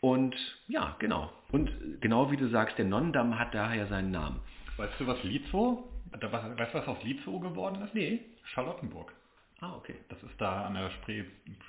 [0.00, 0.36] und
[0.68, 1.32] ja, genau.
[1.50, 4.40] Und genau wie du sagst, der Nonnendamm hat daher seinen Namen.
[4.76, 7.94] Weißt du, was Lizo, weißt du, was aus Lizo geworden ist?
[7.94, 8.20] Nee.
[8.44, 9.12] Charlottenburg.
[9.60, 9.96] Ah, okay.
[10.08, 11.24] Das ist da an der Spree,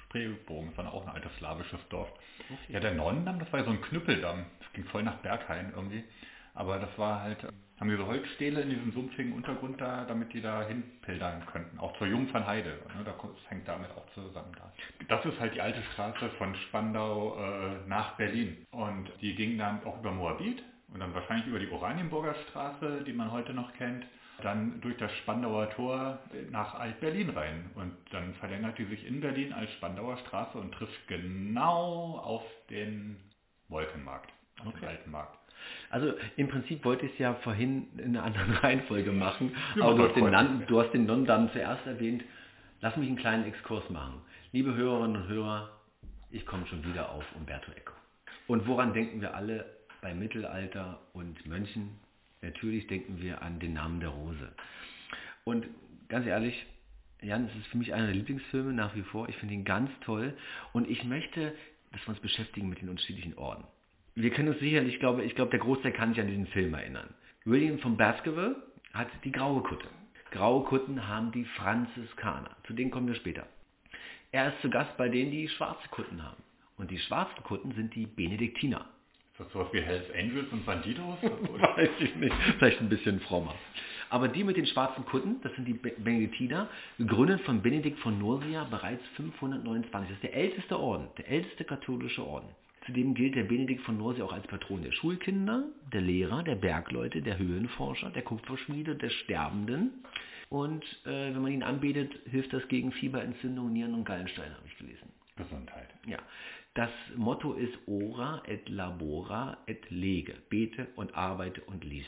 [0.05, 2.09] Spreebogen, das war auch ein altes slawisches Dorf.
[2.39, 2.73] Okay.
[2.73, 4.45] Ja, der Nonnendamm, das war ja so ein Knüppeldamm.
[4.73, 6.03] Ging voll nach Berghain irgendwie.
[6.53, 7.37] Aber das war halt,
[7.79, 11.79] haben diese Holzstähle in diesem sumpfigen Untergrund da, damit die da hinpildern könnten.
[11.79, 12.69] Auch zur Jungfernheide.
[12.69, 13.03] Ne?
[13.05, 13.15] Das
[13.47, 14.71] hängt damit auch zusammen da.
[15.07, 18.65] Das ist halt die alte Straße von Spandau äh, nach Berlin.
[18.71, 23.13] Und die ging dann auch über Moabit und dann wahrscheinlich über die Oranienburger Straße, die
[23.13, 24.05] man heute noch kennt
[24.43, 27.71] dann durch das Spandauer Tor nach Alt-Berlin rein.
[27.75, 33.17] Und dann verlängert die sich in Berlin als Spandauer Straße und trifft genau auf den
[33.67, 34.79] Wolkenmarkt, auf okay.
[34.81, 35.37] den alten Markt.
[35.89, 39.95] Also im Prinzip wollte ich es ja vorhin in einer anderen Reihenfolge machen, ja, aber
[39.95, 42.23] du hast, den Nan, du hast den Non dann zuerst erwähnt.
[42.81, 44.21] Lass mich einen kleinen Exkurs machen.
[44.51, 45.69] Liebe Hörerinnen und Hörer,
[46.31, 47.93] ich komme schon wieder auf Umberto Eco.
[48.47, 49.65] Und woran denken wir alle
[50.01, 51.99] bei Mittelalter und Mönchen?
[52.41, 54.51] Natürlich denken wir an den Namen der Rose.
[55.43, 55.67] Und
[56.07, 56.65] ganz ehrlich,
[57.21, 59.27] Jan, es ist für mich einer der Lieblingsfilme nach wie vor.
[59.27, 60.33] Ich finde ihn ganz toll.
[60.71, 61.53] Und ich möchte,
[61.91, 63.65] dass wir uns beschäftigen mit den unterschiedlichen Orden.
[64.21, 66.73] Wir können uns sicherlich, ich glaube, ich glaube, der Großteil kann sich an diesen Film
[66.73, 67.07] erinnern.
[67.45, 68.61] William von Baskerville
[68.93, 69.87] hat die graue Kutte.
[70.31, 72.49] Graue Kutten haben die Franziskaner.
[72.67, 73.47] Zu denen kommen wir später.
[74.33, 76.43] Er ist zu Gast bei denen, die schwarze Kutten haben.
[76.77, 78.89] Und die schwarzen Kutten sind die Benediktiner.
[79.31, 81.17] Ist das sowas wie Hells Angels und Bandidos?
[81.23, 82.35] Weiß ich nicht.
[82.57, 83.55] Vielleicht ein bisschen frommer.
[84.09, 88.65] Aber die mit den schwarzen Kutten, das sind die Benediktiner, gegründet von Benedikt von Nursia
[88.65, 90.09] bereits 529.
[90.09, 92.49] Das ist der älteste Orden, der älteste katholische Orden.
[92.89, 97.21] Zudem gilt der Benedikt von Nursia auch als Patron der Schulkinder, der Lehrer, der Bergleute,
[97.21, 100.03] der Höhenforscher, der Kupferschmiede, der Sterbenden.
[100.49, 104.75] Und äh, wenn man ihn anbetet, hilft das gegen Fieberentzündung, Nieren- und Gallensteine, habe ich
[104.79, 105.07] gelesen.
[105.35, 105.89] Gesundheit.
[106.07, 106.17] Ja.
[106.73, 110.33] Das Motto ist ora et labora et lege.
[110.49, 112.07] Bete und arbeite und lies.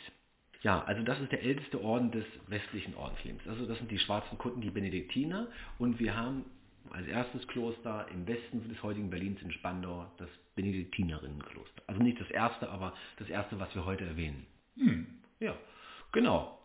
[0.64, 3.48] Ja, also das ist der älteste Orden des westlichen Ordenslebens.
[3.48, 5.48] Also das sind die schwarzen Kutten, die Benediktiner.
[5.78, 6.46] Und wir haben
[6.90, 11.84] als erstes Kloster im Westen des heutigen Berlins in Spandau das Benediktinerinnenkloster.
[11.88, 14.46] Also nicht das erste, aber das erste, was wir heute erwähnen.
[14.76, 15.08] Hm.
[15.40, 15.56] Ja,
[16.12, 16.60] genau.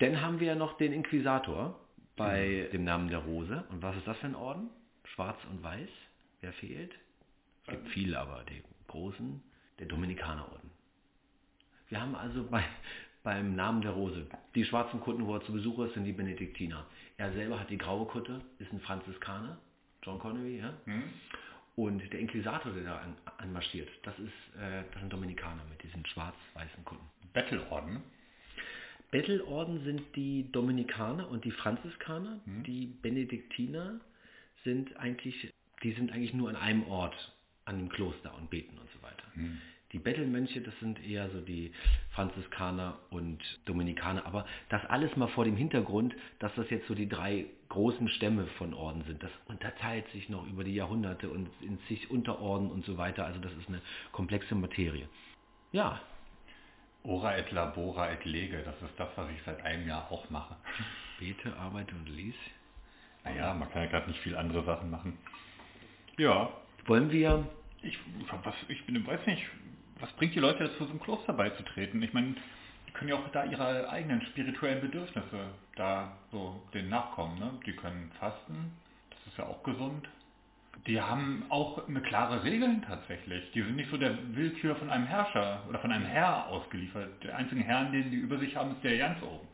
[0.00, 1.78] Dann haben wir noch den Inquisitor
[2.16, 2.72] bei hm.
[2.72, 3.64] dem Namen der Rose.
[3.70, 4.68] Und was ist das für ein Orden?
[5.04, 5.88] Schwarz und Weiß.
[6.40, 6.92] Wer fehlt?
[7.64, 9.42] Es gibt viele, aber die großen,
[9.78, 10.70] der Dominikanerorden.
[11.88, 12.64] Wir haben also bei,
[13.22, 16.86] beim Namen der Rose die schwarzen Kutten, wo er zu Besuch ist, sind die Benediktiner.
[17.16, 19.58] Er selber hat die graue Kutte, ist ein Franziskaner,
[20.02, 20.72] John Connery, ja.
[20.86, 21.04] Mhm.
[21.74, 26.04] Und der Inquisitor, der da an, anmarschiert, das ist äh, das sind Dominikaner mit diesen
[26.04, 27.04] schwarz-weißen Kutten.
[27.32, 28.02] Bettelorden?
[29.10, 32.40] Bettelorden sind die Dominikaner und die Franziskaner.
[32.44, 32.64] Mhm.
[32.64, 34.00] Die Benediktiner
[34.64, 35.50] sind eigentlich,
[35.82, 37.32] die sind eigentlich nur an einem Ort
[37.64, 39.24] an dem Kloster und beten und so weiter.
[39.34, 39.58] Hm.
[39.92, 41.70] Die Bettelmönche, das sind eher so die
[42.12, 47.08] Franziskaner und Dominikaner, aber das alles mal vor dem Hintergrund, dass das jetzt so die
[47.08, 49.22] drei großen Stämme von Orden sind.
[49.22, 53.26] Das unterteilt sich noch über die Jahrhunderte und in sich Unterorden und so weiter.
[53.26, 55.06] Also das ist eine komplexe Materie.
[55.72, 56.00] Ja.
[57.04, 60.56] Ora et labora et lege, das ist das, was ich seit einem Jahr auch mache.
[61.18, 62.34] Bete, arbeite und lies.
[63.24, 65.18] Naja, man kann ja gerade nicht viel andere Sachen machen.
[66.16, 66.50] Ja,
[66.86, 67.46] wollen wir...
[67.82, 67.98] Ich,
[68.44, 69.44] was, ich bin, weiß nicht,
[70.02, 72.02] was bringt die Leute dazu, so einem Kloster beizutreten?
[72.02, 72.34] Ich meine,
[72.88, 77.38] die können ja auch da ihre eigenen spirituellen Bedürfnisse da so den nachkommen.
[77.38, 77.52] Ne?
[77.64, 78.72] Die können fasten,
[79.10, 80.08] das ist ja auch gesund.
[80.86, 83.52] Die haben auch eine klare Regeln tatsächlich.
[83.52, 87.22] Die sind nicht so der Willkür von einem Herrscher oder von einem Herr ausgeliefert.
[87.22, 89.46] Der einzige Herrn, den die über sich haben, ist der ganz oben.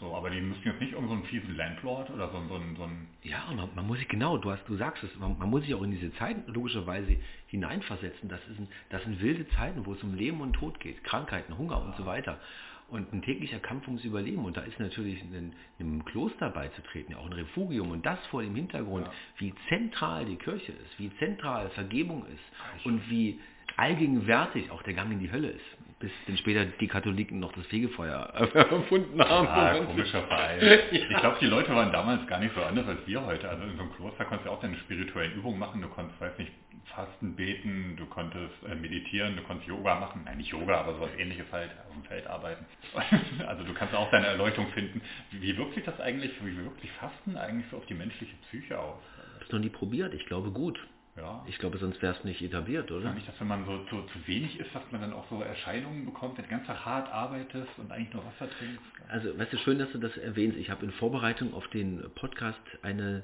[0.00, 3.06] So, aber die müssen jetzt nicht irgendeinen so fiesen Landlord oder so, so, so ein...
[3.22, 5.74] Ja, man, man, muss sich genau, du, hast, du sagst es, man, man, muss sich
[5.74, 8.28] auch in diese Zeiten logischerweise hineinversetzen.
[8.28, 11.56] Das, ist ein, das sind wilde Zeiten, wo es um Leben und Tod geht, Krankheiten,
[11.56, 11.82] Hunger ja.
[11.82, 12.40] und so weiter.
[12.88, 14.44] und ein täglicher Kampf ums Überleben.
[14.44, 18.42] Und da ist natürlich ein, einem Kloster beizutreten, ja auch ein Refugium und das vor
[18.42, 19.12] dem Hintergrund, Ja.
[19.38, 23.40] wie zentral die Kirche ist, wie zentral Vergebung ist und wie
[23.76, 25.64] allgegenwärtig auch der Gang in die Hölle ist.
[26.00, 28.18] Bis denn später die Katholiken noch das Fegefeuer
[28.54, 29.48] erfunden haben.
[29.48, 30.80] Ah, komischer Verein.
[30.90, 33.48] Ich glaube, die Leute waren damals gar nicht so anders als wir heute.
[33.48, 35.80] Also in so einem Kloster konntest du auch deine spirituellen Übungen machen.
[35.80, 36.52] Du konntest, weiß nicht,
[36.94, 40.22] fasten, beten, du konntest äh, meditieren, du konntest Yoga machen.
[40.24, 42.64] Nein, nicht Yoga, aber sowas ähnliches halt, auf dem Feld arbeiten.
[43.46, 45.00] Also du kannst auch deine Erleuchtung finden.
[45.30, 48.78] Wie, wirkt sich das eigentlich, wie wirkt sich Fasten eigentlich so auf die menschliche Psyche
[48.78, 49.00] aus?
[49.34, 50.78] Habe es noch nie probiert, ich glaube gut.
[51.16, 51.44] Ja.
[51.46, 53.14] Ich glaube, sonst wäre es nicht etabliert, Ja, oder?
[53.14, 56.04] nicht, dass wenn man so zu, zu wenig isst, dass man dann auch so Erscheinungen
[56.04, 58.82] bekommt, wenn du ganz hart arbeitest und eigentlich nur Wasser trinkst.
[59.08, 60.58] Also, weißt du, schön, dass du das erwähnst.
[60.58, 63.22] Ich habe in Vorbereitung auf den Podcast eine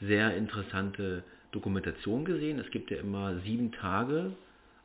[0.00, 2.58] sehr interessante Dokumentation gesehen.
[2.60, 4.32] Es gibt ja immer sieben Tage,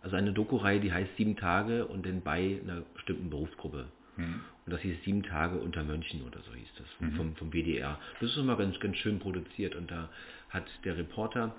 [0.02, 3.86] also eine Doku-Reihe, die heißt sieben Tage und dann bei einer bestimmten Berufsgruppe.
[4.16, 4.42] Hm.
[4.66, 8.00] Und das hieß sieben Tage unter Mönchen oder so hieß das vom, vom, vom WDR.
[8.20, 10.10] Das ist immer ganz, ganz schön produziert und da
[10.50, 11.56] hat der Reporter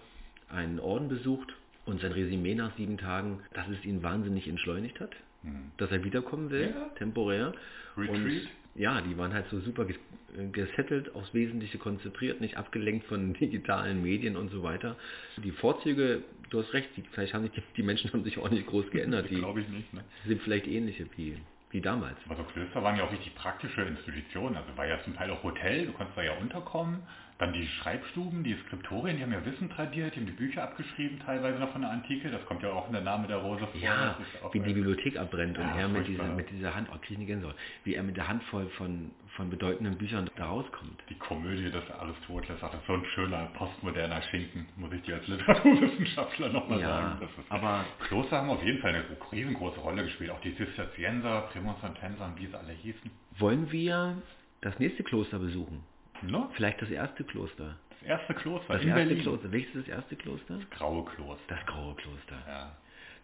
[0.51, 1.49] einen Orden besucht
[1.85, 5.71] und sein Resümee nach sieben Tagen, dass es ihn wahnsinnig entschleunigt hat, Hm.
[5.77, 6.89] dass er wiederkommen will, Ja.
[6.97, 7.53] temporär.
[7.97, 8.17] Retreat?
[8.17, 13.33] Und ja, die waren halt so super äh, gesettelt, aufs Wesentliche konzentriert, nicht abgelenkt von
[13.41, 14.97] digitalen Medien und so weiter.
[15.43, 18.51] Die Vorzüge, du hast recht, die, vielleicht haben sich die, die Menschen haben sich auch
[18.51, 19.27] nicht groß geändert.
[19.31, 19.93] Die Glaube ich nicht.
[19.95, 20.03] Ne?
[20.27, 21.37] sind vielleicht ähnliche wie,
[21.71, 22.17] wie damals.
[22.27, 24.57] Aber so Klöster waren ja auch richtig praktische Institutionen.
[24.57, 27.01] Also war ja zum Teil auch Hotel, du konntest da ja unterkommen.
[27.39, 31.21] Dann die Schreibstuben, die Skriptorien, die haben ja Wissen tradiert, die haben die Bücher abgeschrieben,
[31.25, 32.31] teilweise noch von der Antike.
[32.33, 33.81] Das kommt ja auch in der Name der Rose vor.
[33.81, 34.17] Ja,
[34.51, 37.17] wie die Bibliothek abbrennt und Ja, er mit dieser, mit dieser Hand, oh, krieg ich
[37.19, 41.01] eine Gänsehaut, wie er mit der Handvoll von, von bedeutenden Büchern da rauskommt.
[41.09, 45.15] die Komödie des Aristoteles, ach, das ist so ein schöner postmoderner Schinken, muss ich dir
[45.15, 47.19] als Literaturwissenschaftler nochmal Ja, sagen.
[47.21, 50.31] Das ist, aber- Kloster haben auf jeden Fall eine riesengroße Rolle gespielt.
[50.31, 53.11] Auch die Zisterzienser, Prämonstratenser und wie sie alle hießen.
[53.39, 54.21] Wollen wir
[54.61, 55.85] das nächste Kloster besuchen?
[56.23, 56.49] Ne?
[56.55, 57.77] Vielleicht das erste Kloster.
[57.91, 59.23] Das erste Kloster Das in erste Berlin.
[59.23, 59.53] Kloster.
[59.53, 60.59] Welches ist das erste Kloster?
[60.71, 61.43] Graue Kloster.
[61.55, 62.37] Das Graue Kloster.
[62.47, 62.73] Ja.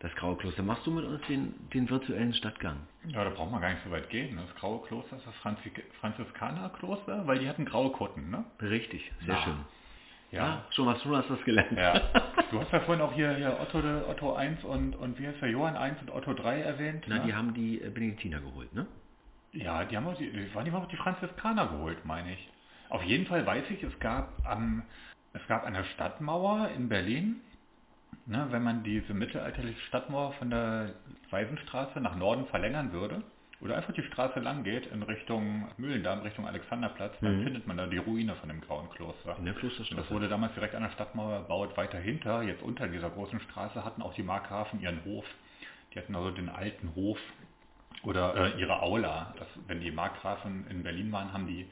[0.01, 0.63] Das Graue Kloster.
[0.63, 2.77] Machst du mit uns den, den virtuellen Stadtgang?
[3.09, 4.35] Ja, da braucht man gar nicht so weit gehen.
[4.35, 4.43] ne?
[4.47, 8.45] Das graue Kloster ist das Franzi Franziskanerkloster, weil die hatten graue Kutten, ne?
[8.61, 9.57] Richtig, sehr Na, schön.
[10.31, 10.65] Ja.
[10.71, 11.77] schon was, schon hast du was gelernt.
[11.79, 12.01] ja.
[12.51, 13.79] Du hast ja vorhin auch hier, hier Otto,
[14.09, 17.05] Otto 1 und, und wie heißt der, Johann 1 und Otto 3 erwähnt.
[17.09, 17.25] Na, ne?
[17.27, 18.87] die haben die Benediktiner geholt, ne?
[19.53, 22.49] Ja, die haben auch die, waren die haben auch die Franziskaner geholt, meine ich.
[22.91, 24.83] Auf jeden Fall weiß ich, es gab am,
[25.33, 27.41] es gab an der Stadtmauer in Berlin,
[28.27, 30.95] ne, wenn man diese mittelalterliche Stadtmauer von der
[31.31, 33.23] Waisenstraße nach Norden verlängern würde,
[33.61, 37.45] oder einfach die Straße lang geht in Richtung Mühlendamm, Richtung Alexanderplatz, dann Mhm.
[37.45, 39.37] findet man da die Ruine von dem Grauen Kloster.
[39.39, 40.03] In der Klosterstraße.
[40.03, 41.75] das wurde damals direkt an der Stadtmauer gebaut.
[41.77, 45.25] Weiter hinter, jetzt unter dieser großen Straße, hatten auch die Markgrafen ihren Hof.
[45.95, 47.19] Die hatten also den alten Hof
[48.03, 49.35] oder äh, ihre Aula.
[49.39, 51.67] Das, wenn die Markgrafen in Berlin waren, haben die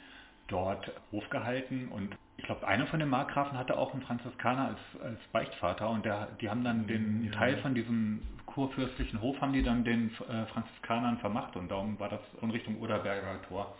[0.48, 5.02] dort Hof gehalten und ich glaube, einer von den Markgrafen hatte auch einen Franziskaner als,
[5.02, 7.33] als Beichtvater und der, die haben dann den Ja.
[7.33, 12.09] Teil von diesem kurfürstlichen Hof haben die dann den äh, Franziskanern vermacht und darum war
[12.09, 13.74] das in Richtung Oderberger Tor.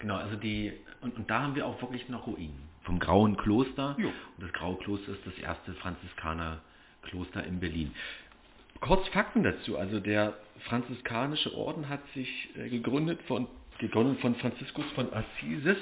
[0.00, 2.68] Genau, also die, und, und da haben wir auch wirklich noch Ruinen.
[2.82, 3.94] Vom Grauen Kloster.
[3.98, 4.08] Jo.
[4.08, 7.94] Und das Graue Kloster ist das erste Franziskanerkloster in Berlin.
[8.80, 9.78] Kurz Fakten dazu.
[9.78, 13.46] Also der franziskanische Orden hat sich äh, gegründet von,
[13.80, 15.78] gegründet von Franziskus von Assisis.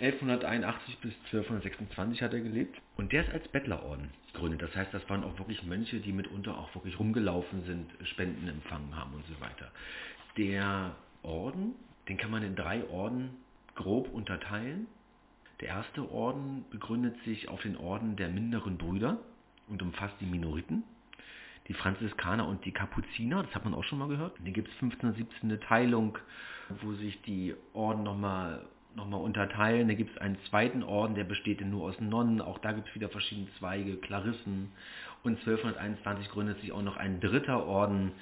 [0.00, 2.80] 1181 bis 1226 hat er gelebt.
[2.96, 4.62] Und der ist als Bettlerorden gegründet.
[4.62, 8.94] Das heißt, das waren auch wirklich Mönche, die mitunter auch wirklich rumgelaufen sind, Spenden empfangen
[8.96, 9.70] haben und so weiter.
[10.36, 11.74] Der Orden,
[12.08, 13.30] den kann man in drei Orden
[13.74, 14.86] grob unterteilen.
[15.60, 19.18] Der erste Orden begründet sich auf den Orden der minderen Brüder
[19.68, 20.84] und umfasst die Minoriten,
[21.68, 24.38] die Franziskaner und die Kapuziner, das hat man auch schon mal gehört.
[24.38, 26.18] Dann gibt es 1517 eine Teilung,
[26.80, 28.62] wo sich die Orden nochmal
[28.96, 29.88] noch mal unterteilen.
[29.88, 32.94] Da gibt es einen zweiten Orden, der besteht nur aus Nonnen, auch da gibt es
[32.94, 34.72] wieder verschiedene Zweige, Klarissen.
[35.22, 38.12] Und 1221 gründet sich auch noch ein dritter Orden,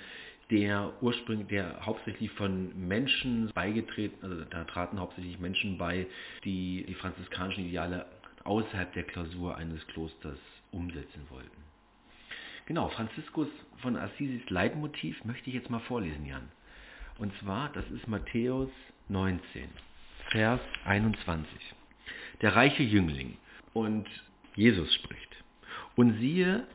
[0.50, 6.06] der ursprünglich, der hauptsächlich von Menschen beigetreten, also da traten hauptsächlich Menschen bei,
[6.44, 8.06] die die franziskanischen Ideale
[8.44, 10.38] außerhalb der Klausur eines Klosters
[10.70, 11.63] umsetzen wollten.
[12.66, 13.48] Genau, Franziskus
[13.82, 16.48] von Assisis Leitmotiv möchte ich jetzt mal vorlesen, Jan.
[17.18, 18.70] Und zwar, das ist Matthäus
[19.08, 19.68] 19,
[20.30, 21.46] Vers 21.
[22.40, 23.36] Der reiche Jüngling.
[23.74, 24.08] Und
[24.54, 25.28] Jesus spricht.
[25.94, 26.66] Und siehe,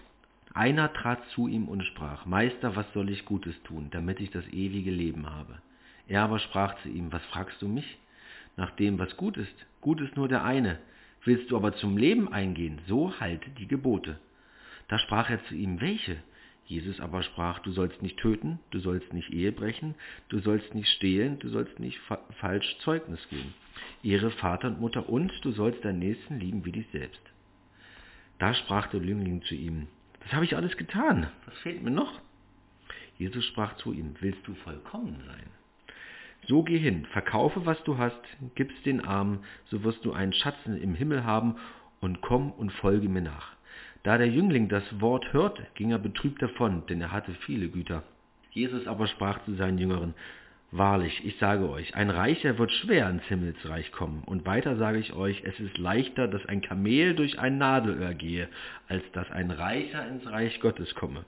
[0.53, 4.47] einer trat zu ihm und sprach, Meister, was soll ich Gutes tun, damit ich das
[4.49, 5.59] ewige Leben habe?
[6.07, 7.97] Er aber sprach zu ihm, was fragst du mich?
[8.57, 10.77] Nach dem, was gut ist, gut ist nur der eine.
[11.23, 14.19] Willst du aber zum Leben eingehen, so halte die Gebote.
[14.89, 16.17] Da sprach er zu ihm, welche?
[16.65, 19.95] Jesus aber sprach, du sollst nicht töten, du sollst nicht Ehe brechen,
[20.27, 23.53] du sollst nicht stehlen, du sollst nicht fa falsch Zeugnis geben.
[24.03, 27.21] Ehre Vater und Mutter und du sollst deinen Nächsten lieben wie dich selbst.
[28.37, 29.87] Da sprach der Jüngling zu ihm,
[30.19, 32.19] das habe ich alles getan, was fehlt mir noch?
[33.17, 35.47] Jesus sprach zu ihm, willst du vollkommen sein?
[36.47, 38.21] So geh hin, verkaufe, was du hast,
[38.55, 41.55] gib's den Armen, so wirst du einen Schatz im Himmel haben,
[41.99, 43.58] und komm und folge mir nach.
[44.03, 48.03] Da der Jüngling das Wort hörte, ging er betrübt davon, denn er hatte viele Güter.
[48.51, 50.13] Jesus aber sprach zu seinen Jüngern,
[50.71, 54.23] Wahrlich, ich sage euch, ein Reicher wird schwer ins Himmelsreich kommen.
[54.23, 58.49] Und weiter sage ich euch, es ist leichter, dass ein Kamel durch ein Nadelöhr gehe,
[58.87, 61.25] als dass ein Reicher ins Reich Gottes komme.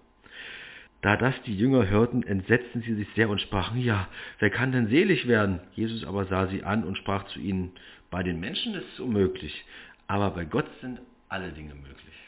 [1.02, 4.08] Da das die Jünger hörten, entsetzten sie sich sehr und sprachen, ja,
[4.38, 5.60] wer kann denn selig werden?
[5.74, 7.72] Jesus aber sah sie an und sprach zu ihnen,
[8.12, 9.66] bei den Menschen ist es unmöglich,
[10.06, 11.00] aber bei Gott sind
[11.30, 12.21] alle Dinge möglich.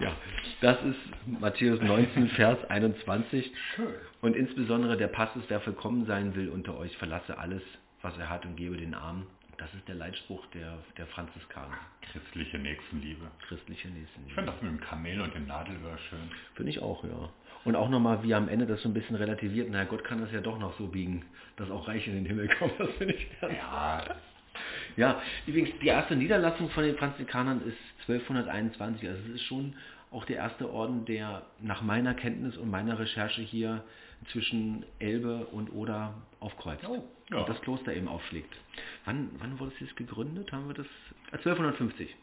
[0.00, 0.12] Ja,
[0.60, 0.98] das ist
[1.40, 3.52] Matthäus 19, Vers 21.
[3.74, 3.86] Schön.
[4.20, 7.62] Und insbesondere der Passus, wer vollkommen sein will unter euch, verlasse alles,
[8.02, 9.26] was er hat und gebe den Armen.
[9.58, 11.76] Das ist der Leitspruch der, der Franziskaner.
[12.12, 13.30] Christliche Nächstenliebe.
[13.46, 14.34] Christliche Ich Nächstenliebe.
[14.34, 16.30] finde das mit dem Kamel und dem Nadelöhr schön.
[16.54, 17.28] Finde ich auch, ja.
[17.64, 19.68] Und auch nochmal, wie am Ende das so ein bisschen relativiert.
[19.70, 22.48] Na Gott kann das ja doch noch so biegen, dass auch Reiche in den Himmel
[22.58, 22.72] kommen.
[22.78, 24.02] Das finde ich ganz Ja,
[25.00, 27.78] Ja, übrigens, die erste Niederlassung von den Franziskanern ist
[28.10, 29.08] 1221.
[29.08, 29.74] Also es ist schon
[30.10, 33.82] auch der erste Orden, der nach meiner Kenntnis und meiner Recherche hier
[34.30, 36.84] zwischen Elbe und Oder aufkreuzt.
[36.86, 37.38] Oh, ja.
[37.38, 38.54] Und das Kloster eben aufschlägt.
[39.06, 40.52] Wann, wann wurde es jetzt gegründet?
[40.52, 40.86] Haben wir das?
[41.32, 42.14] Äh, 1250.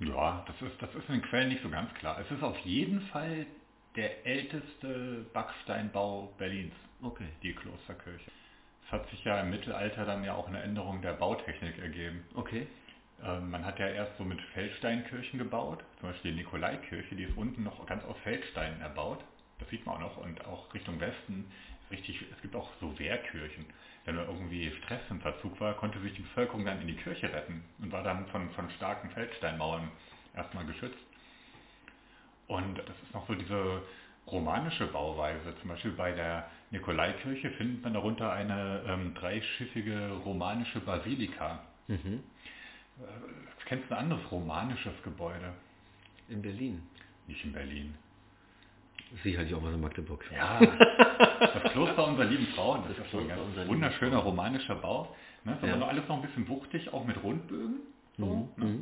[0.00, 2.18] Ja, das ist, das ist in den Quellen nicht so ganz klar.
[2.20, 3.46] Es ist auf jeden Fall
[3.94, 7.28] der älteste Backsteinbau Berlins, Okay.
[7.44, 8.28] die Klosterkirche.
[8.86, 12.24] Es hat sich ja im Mittelalter dann ja auch eine Änderung der Bautechnik ergeben.
[12.34, 12.66] Okay.
[13.22, 17.36] Ähm, man hat ja erst so mit Feldsteinkirchen gebaut, zum Beispiel die Nikolaikirche, die ist
[17.36, 19.24] unten noch ganz aus Feldsteinen erbaut.
[19.58, 21.46] Das sieht man auch noch und auch Richtung Westen
[21.90, 23.66] richtig, es gibt auch so Wehrkirchen.
[24.04, 27.32] Wenn da irgendwie Stress im Verzug war, konnte sich die Bevölkerung dann in die Kirche
[27.32, 29.90] retten und war dann von, von starken Feldsteinmauern
[30.34, 30.98] erstmal geschützt.
[32.46, 33.82] Und das ist noch so diese
[34.34, 35.54] romanische Bauweise.
[35.60, 41.60] Zum Beispiel bei der Nikolaikirche findet man darunter eine ähm, dreischiffige romanische Basilika.
[41.88, 42.20] Mhm.
[43.00, 43.02] Äh,
[43.66, 45.52] Kennst du ein anderes romanisches Gebäude?
[46.28, 46.82] In Berlin.
[47.26, 47.94] Nicht in Berlin.
[49.22, 50.24] Sicherlich auch was in Magdeburg.
[50.34, 50.58] Ja,
[51.40, 55.14] das Kloster unserer lieben Frauen, das, Das ist so ein ganz wunderschöner romanischer Bau.
[55.44, 55.52] Ne?
[55.54, 55.68] Ist Ja.
[55.70, 57.80] aber noch alles noch ein bisschen wuchtig, auch mit Rundbögen.
[58.18, 58.26] So,
[58.56, 58.64] Mhm.
[58.64, 58.78] ne?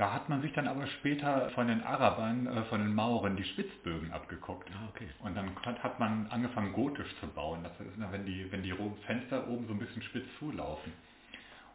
[0.00, 3.44] Da hat man sich dann aber später von den Arabern, äh, von den Mauren, die
[3.44, 4.66] Spitzbögen abgeguckt.
[4.72, 5.06] Ah, okay.
[5.18, 7.62] Und dann kon- hat man angefangen gotisch zu bauen.
[7.62, 8.72] Das ist, wenn die, wenn die
[9.04, 10.94] Fenster oben so ein bisschen spitz zulaufen.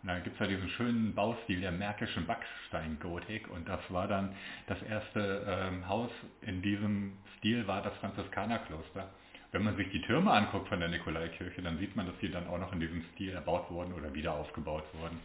[0.01, 3.47] Und dann gibt es ja diesen schönen Baustil der märkischen Backsteingotik.
[3.51, 6.09] Und das war dann das erste ähm, Haus
[6.41, 9.07] in diesem Stil, war das Franziskanerkloster.
[9.51, 12.47] Wenn man sich die Türme anguckt von der Nikolaikirche, dann sieht man, dass die dann
[12.47, 15.19] auch noch in diesem Stil erbaut wurden oder wieder aufgebaut wurden.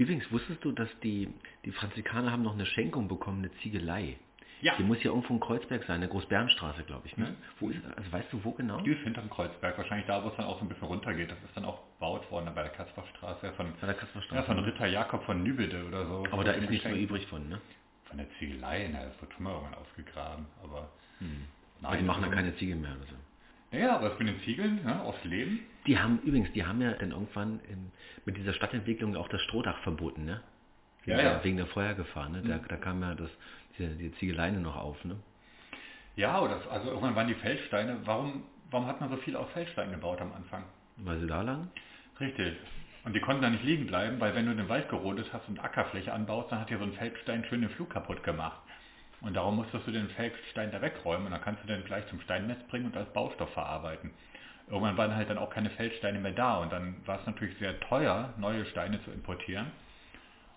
[0.00, 1.28] Übrigens, wusstest du, dass die,
[1.66, 4.16] die Franziskaner haben noch eine Schenkung bekommen, eine Ziegelei?
[4.62, 4.74] Ja.
[4.78, 7.18] Die muss ja irgendwo in Kreuzberg sein, der Großbernstraße, glaube ich.
[7.18, 7.26] Ne?
[7.26, 7.36] Mhm.
[7.58, 8.80] Wo ist, also weißt du, wo genau?
[8.80, 11.30] Die ist hinterm Kreuzberg, wahrscheinlich da, wo es dann auch so ein bisschen runtergeht.
[11.30, 14.36] Das ist dann auch gebaut worden bei der Kasperstraße, ja, von, Bei der Kasperstraße.
[14.36, 16.24] ja, von Ritter Jakob von Nübede oder so.
[16.30, 17.60] Aber da ist nichts mehr übrig von, ne?
[18.04, 20.88] Von der Ziegelei, na, das wird schon mal irgendwann ausgegraben, aber...
[21.82, 23.16] Aber die machen also- keine Ziegel mehr oder so.
[23.72, 25.60] Naja, aber das mit den Ziegeln, ne, aufs Leben.
[25.86, 27.92] Die haben übrigens, die haben ja dann irgendwann in,
[28.24, 30.42] mit dieser Stadtentwicklung auch das Strohdach verboten, ne?
[31.04, 31.38] Wegen, Ja, ja.
[31.38, 31.44] Mhm.
[31.44, 32.42] wegen der Feuergefahr, ne?
[32.42, 33.30] Da, da kam ja das,
[33.78, 35.16] die, die Ziegeleine noch auf, ne?
[36.16, 37.98] Ja, oder, also irgendwann waren die Feldsteine.
[38.04, 40.64] Warum, warum hat man so viel aus Feldstein gebaut am Anfang?
[40.96, 41.70] Weil sie da lagen?
[42.18, 42.56] Richtig.
[43.04, 45.62] Und die konnten da nicht liegen bleiben, weil wenn du den Wald gerodet hast und
[45.64, 48.60] Ackerfläche anbaust, dann hat dir so ein Feldstein schön den Flug kaputt gemacht.
[49.20, 52.20] Und darum musstest du den Feldstein da wegräumen und dann kannst du den gleich zum
[52.22, 54.10] Steinmetz bringen und als Baustoff verarbeiten.
[54.66, 57.78] Irgendwann waren halt dann auch keine Feldsteine mehr da und dann war es natürlich sehr
[57.80, 59.66] teuer, neue Steine zu importieren.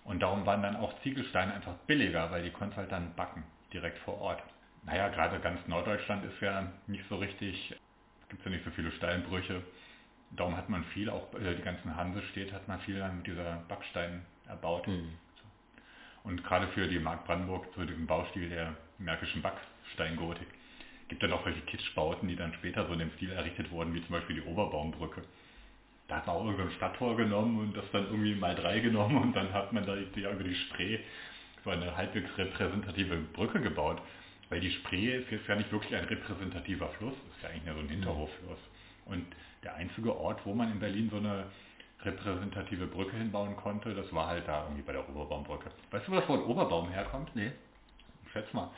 [0.04, 3.42] Und darum waren dann auch Ziegelsteine einfach billiger, weil die konntest halt dann backen,
[3.72, 4.42] direkt vor Ort.
[4.84, 7.74] Naja, gerade ganz Norddeutschland ist ja nicht so richtig,
[8.22, 9.62] es gibt ja nicht so viele Steinbrüche.
[10.30, 13.62] Darum hat man viel, auch äh, die ganzen Hansestädte hat man viel dann mit dieser
[13.68, 14.86] Backstein erbaut.
[14.86, 15.12] Hm.
[16.24, 20.48] Und gerade für die Mark Brandenburg, zu diesem Baustil der märkischen Backsteingotik,
[21.08, 24.00] gibt es auch solche Kitschbauten, die dann später so in dem Stil errichtet wurden, wie
[24.00, 25.22] zum Beispiel die Oberbaumbrücke.
[26.08, 29.36] Da hat man auch irgendein Stadttor genommen und das dann irgendwie mal drei genommen und
[29.36, 30.98] dann hat man da die, über die Spree
[31.62, 34.00] so eine halbwegs repräsentative Brücke gebaut.
[34.50, 37.74] Weil die Spree ist jetzt ja nicht wirklich ein repräsentativer Fluss, ist ja eigentlich nur
[37.74, 38.58] so ein Hinterhoffluss.
[39.06, 39.26] Und
[39.62, 41.46] der einzige Ort, wo man in Berlin so eine
[42.02, 45.70] repräsentative Brücke hinbauen konnte, das war halt da irgendwie bei der Oberbaumbrücke.
[45.90, 47.34] Weißt du, wo das Wort Oberbaum herkommt?
[47.34, 47.52] Nee.
[48.32, 48.70] Schätz mal.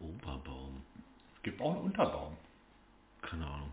[0.00, 0.82] Oberbaum.
[1.36, 2.36] Es gibt auch einen Unterbaum.
[3.22, 3.72] Keine Ahnung.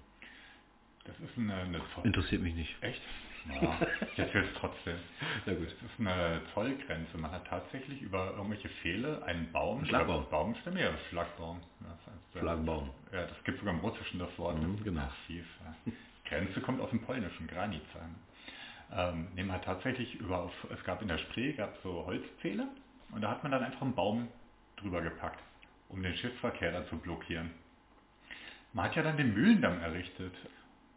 [1.06, 2.06] Das ist eine, eine Zoll.
[2.06, 2.76] Interessiert mich nicht.
[2.82, 3.02] Echt?
[3.48, 3.78] Ja,
[4.12, 4.98] ich erzähle es trotzdem.
[5.46, 5.68] Na gut.
[5.68, 7.18] Das ist eine Zollgrenze.
[7.18, 10.28] Man hat tatsächlich über irgendwelche Fehler einen Baum, Ein Schlagbaum.
[10.32, 11.62] Baumstämme, ja, Schlagbaum.
[11.82, 12.90] Ja, das heißt, Schlagbaum.
[13.12, 14.60] Ja, das gibt sogar im Russischen das Wort.
[14.60, 15.02] Mhm, genau.
[15.02, 15.46] massiv.
[15.64, 15.92] Ja.
[16.28, 18.10] Grenze kommt aus dem Polnischen, Granica.
[18.92, 22.68] Ähm, nehmen wir tatsächlich über, auf, es gab in der Spree, gab so Holzpfähle
[23.12, 24.28] und da hat man dann einfach einen Baum
[24.78, 25.42] drüber gepackt,
[25.90, 27.52] um den Schiffsverkehr da zu blockieren.
[28.74, 30.34] Man hat ja dann den Mühlendamm errichtet.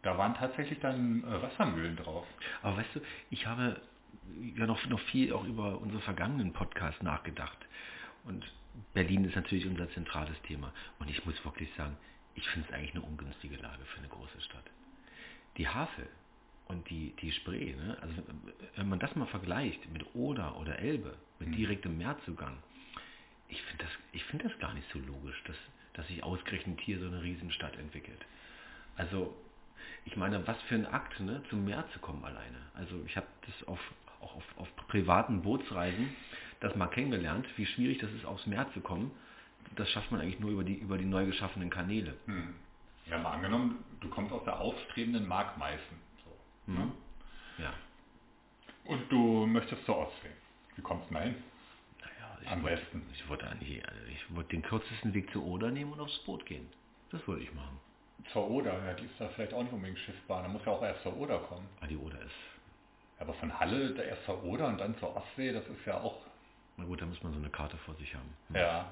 [0.01, 2.25] Da waren tatsächlich dann äh, Wassermühlen drauf.
[2.61, 3.81] Aber weißt du, ich habe
[4.55, 7.57] ja noch, noch viel auch über unsere vergangenen Podcasts nachgedacht.
[8.25, 8.45] Und
[8.93, 10.73] Berlin ist natürlich unser zentrales Thema.
[10.99, 11.97] Und ich muss wirklich sagen,
[12.35, 14.65] ich finde es eigentlich eine ungünstige Lage für eine große Stadt.
[15.57, 16.07] Die Havel
[16.69, 17.97] und die, die Spree, ne?
[18.01, 18.15] also
[18.77, 21.55] wenn man das mal vergleicht mit Oder oder Elbe, mit Mhm.
[21.55, 22.57] direktem Meerzugang,
[23.49, 25.57] ich finde das, ich finde das gar nicht so logisch, dass,
[25.93, 28.19] dass sich ausgerechnet hier so eine Riesenstadt entwickelt.
[28.97, 29.35] Also,
[30.05, 32.57] ich meine, was für ein Akt, ne, zum Meer zu kommen alleine.
[32.75, 33.79] Also ich habe das auf,
[34.21, 36.15] auch auf, auf privaten Bootsreisen
[36.59, 39.11] das mal kennengelernt, wie schwierig das ist, aufs Meer zu kommen.
[39.75, 42.15] Das schafft man eigentlich nur über die, über die neu geschaffenen Kanäle.
[42.25, 42.53] Hm.
[43.09, 45.97] Ja, mal angenommen, du kommst aus der aufstrebenden Mark Meißen.
[45.97, 46.08] So,
[46.69, 46.85] ne?
[46.85, 46.91] Mhm.
[47.57, 47.73] Ja.
[48.85, 50.29] Und du möchtest zur Ostsee.
[50.75, 51.35] Wie kommst du da hin?
[52.01, 53.01] Naja, ich Am besten.
[53.13, 56.45] ich würde eigentlich, also ich würde den kürzesten Weg zur Oder nehmen und aufs Boot
[56.45, 56.67] gehen.
[57.11, 57.79] Das würde ich machen.
[58.33, 60.41] Zur Oder, ja, die ist da vielleicht auch nicht unbedingt schiffbar.
[60.43, 61.67] Da muss ja auch erst zur Oder kommen.
[61.81, 62.31] Ah, die Oder ist,
[63.19, 66.17] Aber von Halle da erst zur Oder und dann zur Ostsee, das ist ja auch,
[66.77, 68.29] na gut, da muss man so eine Karte vor sich haben.
[68.53, 68.91] ja.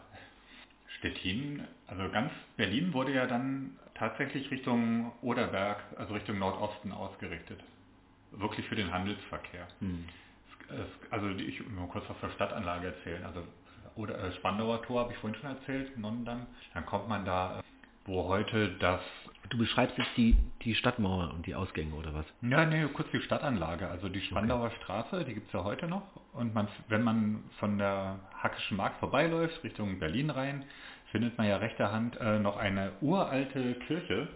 [1.00, 7.64] Stettin, also ganz Berlin wurde ja dann tatsächlich Richtung Oderberg, also Richtung Nordosten ausgerichtet.
[8.32, 9.68] Wirklich für den Handelsverkehr.
[9.80, 10.06] Hm.
[11.10, 13.24] Also ich will mal kurz was zur Stadtanlage erzählen.
[13.24, 13.44] Also
[13.98, 16.46] oder äh, Spandauer Tor habe ich vorhin schon erzählt, Nonnendamm.
[16.74, 17.64] Dann kommt man da, äh,
[18.08, 19.02] wo heute das
[19.50, 22.26] Du beschreibst jetzt die, die Stadtmauer und die Ausgänge oder was?
[22.42, 23.88] Ja, nee, kurz die Stadtanlage.
[23.88, 26.04] Also die Spandauer Straße, die gibt es ja heute noch.
[26.34, 30.66] Und man, wenn man von der Hackischen Markt vorbeiläuft, Richtung Berlin rein,
[31.12, 34.28] findet man ja rechter Hand äh, noch eine uralte Kirche.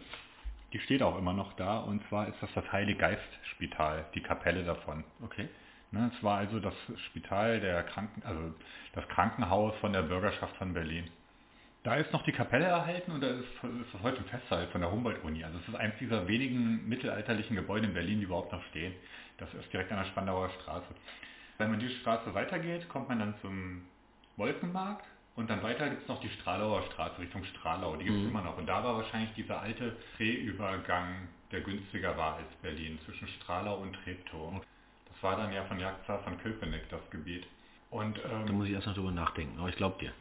[0.71, 1.79] Die steht auch immer noch da.
[1.79, 5.03] Und zwar ist das das Heilige Geist Spital, die Kapelle davon.
[5.23, 5.49] Okay.
[5.91, 6.73] Ne, es war also das
[7.07, 8.53] Spital der Kranken, also
[8.93, 11.09] das Krankenhaus von der Bürgerschaft von Berlin.
[11.83, 14.81] Da ist noch die Kapelle erhalten und da ist, ist das heute ein Festzeit von
[14.81, 15.43] der Humboldt-Uni.
[15.43, 18.93] Also es ist eines dieser wenigen mittelalterlichen Gebäude in Berlin, die überhaupt noch stehen.
[19.39, 20.85] Das ist direkt an der Spandauer Straße.
[21.57, 23.81] Wenn man die Straße weitergeht, kommt man dann zum
[24.37, 25.05] Wolkenmarkt
[25.35, 27.95] und dann weiter gibt es noch die Stralauer Straße Richtung Stralau.
[27.95, 28.29] Die gibt es Mhm.
[28.29, 28.57] immer noch.
[28.59, 33.93] Und da war wahrscheinlich dieser alte Drehübergang, der günstiger war als Berlin, zwischen Stralau und
[34.03, 34.61] Treptow.
[35.11, 37.47] Das war dann ja von Jagdzahl von Köpenick das Gebiet.
[37.89, 40.13] Und, Da ähm, muss ich erst noch drüber nachdenken, aber ich glaube dir.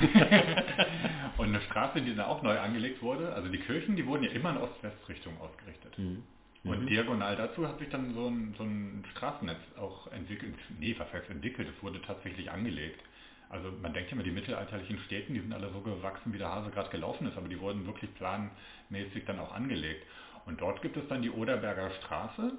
[1.38, 4.30] und eine Straße, die dann auch neu angelegt wurde, also die Kirchen, die wurden ja
[4.30, 5.98] immer in Ost-West-Richtung ausgerichtet.
[5.98, 6.22] Mhm.
[6.64, 6.86] Und Mhm.
[6.86, 10.54] diagonal dazu hat sich dann so ein, so ein Straßennetz auch entwickelt.
[10.78, 11.68] Nee, was heißt entwickelt?
[11.74, 13.00] Es wurde tatsächlich angelegt.
[13.48, 16.70] Also man denkt immer, die mittelalterlichen Städten, die sind alle so gewachsen, wie der Hase
[16.70, 20.04] gerade gelaufen ist, aber die wurden wirklich planmäßig dann auch angelegt.
[20.46, 22.52] Und dort gibt es dann die Oderberger Straße,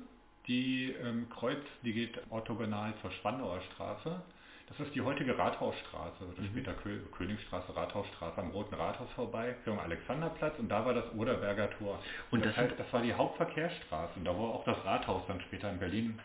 [0.47, 4.22] die ähm, kreuzt, die geht orthogonal zur Spandauer Straße.
[4.70, 6.47] Das ist die heutige Rathausstraße, oder Mhm.
[6.47, 11.70] später Kö Königstraße, Rathausstraße am Roten Rathaus vorbei, Richtung Alexanderplatz und da war das Oderberger
[11.72, 11.99] Tor.
[12.32, 15.41] Und das, das heißt, das war die Hauptverkehrsstraße und da war auch das Rathaus dann
[15.41, 16.20] später in Berlin.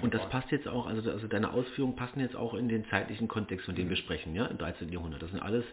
[0.00, 3.26] Und das passt jetzt auch, also, also deine Ausführungen passen jetzt auch in den zeitlichen
[3.26, 3.90] Kontext, von dem Mhm.
[3.90, 4.92] wir sprechen, ja, im 13.
[4.92, 5.22] Jahrhundert.
[5.22, 5.64] Das sind alles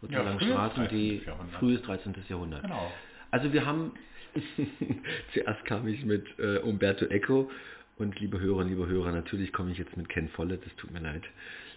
[0.00, 1.26] sozusagen frühes Straßen, die 13.
[1.26, 1.58] Jahrhundert.
[1.60, 2.14] frühes 13.
[2.28, 2.62] Jahrhundert.
[2.62, 2.90] Genau.
[3.30, 3.92] Also wir haben,
[5.32, 7.50] zuerst kam ich mit äh, Umberto Eco
[7.98, 11.00] und liebe Hörerinnen, liebe Hörer, natürlich komme ich jetzt mit Ken Follett, das tut mir
[11.00, 11.22] leid,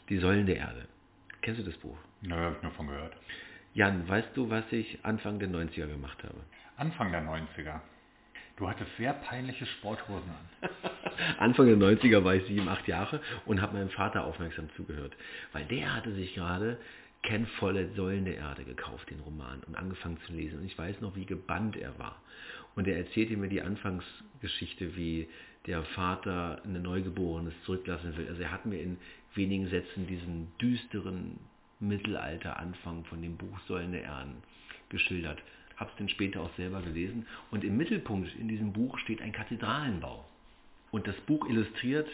[0.10, 0.88] Die Säulen der Erde.
[1.42, 1.98] Kennst du das Buch?
[2.22, 3.16] Nö, habe ich nur von gehört.
[3.74, 6.40] Jan, weißt du, was ich Anfang der 90er gemacht habe?
[6.78, 7.80] Anfang der 90er.
[8.58, 10.70] Du hattest sehr peinliche Sporthosen an.
[11.38, 15.16] Anfang der 90er war ich sieben, acht Jahre und habe meinem Vater aufmerksam zugehört,
[15.54, 16.78] weil der hatte sich gerade
[17.24, 20.60] Ken Follett Säulen der Erde gekauft, den Roman, und angefangen zu lesen.
[20.60, 22.22] Und ich weiß noch, wie gebannt er war.
[22.76, 25.28] Und er erzählte mir die Anfangsgeschichte, wie
[25.66, 28.28] der Vater ein Neugeborenes zurücklassen will.
[28.28, 28.98] Also er hat mir in
[29.36, 31.40] wenigen Sätzen diesen düsteren
[31.80, 34.44] Mittelalter-Anfang von dem Buch Säulen der Erden
[34.90, 35.42] geschildert.
[35.78, 37.26] Habe es dann später auch selber gelesen.
[37.52, 40.26] Und im Mittelpunkt in diesem Buch steht ein Kathedralenbau.
[40.92, 42.10] Und das Buch illustriert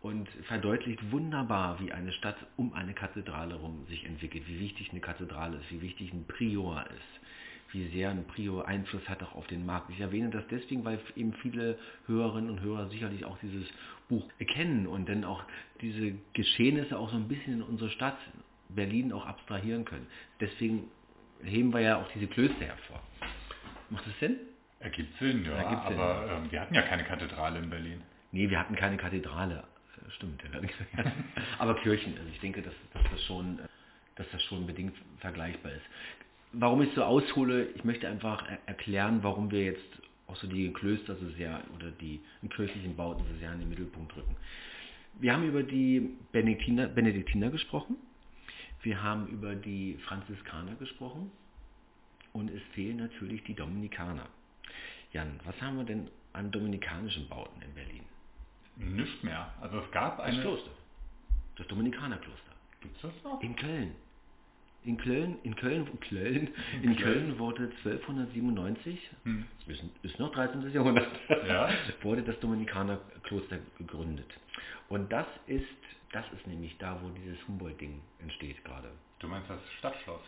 [0.00, 5.00] und verdeutlicht wunderbar, wie eine Stadt um eine Kathedrale herum sich entwickelt, wie wichtig eine
[5.00, 7.27] Kathedrale ist, wie wichtig ein Prior ist,
[7.72, 9.90] wie sehr ein Prior Einfluss hat auch auf den Markt.
[9.90, 13.66] Ich erwähne das deswegen, weil eben viele Hörerinnen und Hörer sicherlich auch dieses
[14.08, 15.42] Buch kennen und dann auch
[15.80, 18.16] diese Geschehnisse auch so ein bisschen in unsere Stadt
[18.68, 20.06] Berlin auch abstrahieren können.
[20.40, 20.90] Deswegen
[21.42, 23.02] heben wir ja auch diese Klöster hervor.
[23.90, 24.36] Macht das Sinn?
[24.80, 25.52] Ergibt Sinn, ja.
[25.52, 25.98] Ergibt Sinn.
[25.98, 28.02] aber ähm, wir hatten ja keine Kathedrale in Berlin.
[28.32, 29.64] Nee, wir hatten keine Kathedrale.
[30.06, 31.04] Äh, Stimmt, ja.
[31.58, 32.16] aber Kirchen.
[32.16, 33.62] Also ich denke, dass, dass, das schon, äh,
[34.16, 35.84] dass das schon bedingt vergleichbar ist.
[36.52, 39.84] Warum ich so aushole, ich möchte einfach er erklären, warum wir jetzt
[40.26, 42.20] auch so die Klöster so sehr oder die
[42.50, 44.36] kirchlichen Bauten so sehr in den Mittelpunkt rücken.
[45.20, 47.96] Wir haben über die Benediktiner, Benediktiner gesprochen,
[48.82, 51.30] wir haben über die Franziskaner gesprochen
[52.32, 54.26] und es fehlen natürlich die Dominikaner.
[55.12, 58.04] Jan, was haben wir denn an dominikanischen Bauten in Berlin?
[58.76, 59.52] Nicht mehr.
[59.60, 60.36] Also es gab eine...
[60.36, 60.70] Das Kloster.
[61.56, 62.52] Das Dominikanerkloster.
[62.80, 63.42] Gibt es das noch?
[63.42, 63.92] In Köln.
[64.88, 66.48] In Köln, in Köln, in Köln,
[66.80, 69.44] in Köln wurde 1297, hm.
[70.02, 70.72] ist, noch 13.
[70.72, 71.06] Jahrhundert,
[71.46, 71.68] ja.
[72.02, 74.32] wurde das Dominikanerkloster gegründet.
[74.88, 75.66] Und das ist,
[76.12, 78.88] das ist nämlich da, wo dieses Humboldt-Ding entsteht gerade.
[79.18, 80.22] Du meinst das Stadtschloss?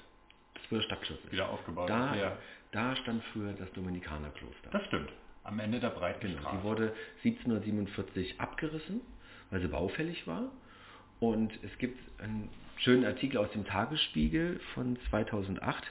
[0.53, 1.33] Das früher Stadtschloss ist.
[1.33, 1.89] Wieder aufgebaut.
[1.89, 2.37] Da, ja.
[2.73, 4.69] da stand früher das Dominikanerkloster.
[4.73, 5.11] Das stimmt.
[5.43, 6.29] Am Ende der Breite.
[6.29, 6.51] Genau.
[6.53, 6.93] Die wurde
[7.25, 9.01] 1747 abgerissen,
[9.49, 10.53] weil sie baufällig war.
[11.19, 12.51] Und es gibt einen
[12.83, 15.85] schönen Artikel aus dem Tagesspiegel von 2008.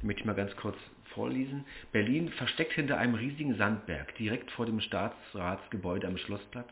[0.00, 0.76] Den möchte ich mal ganz kurz
[1.14, 1.64] vorlesen.
[1.92, 6.68] Berlin versteckt hinter einem riesigen Sandberg, direkt vor dem Staatsratsgebäude am Schlossplatz,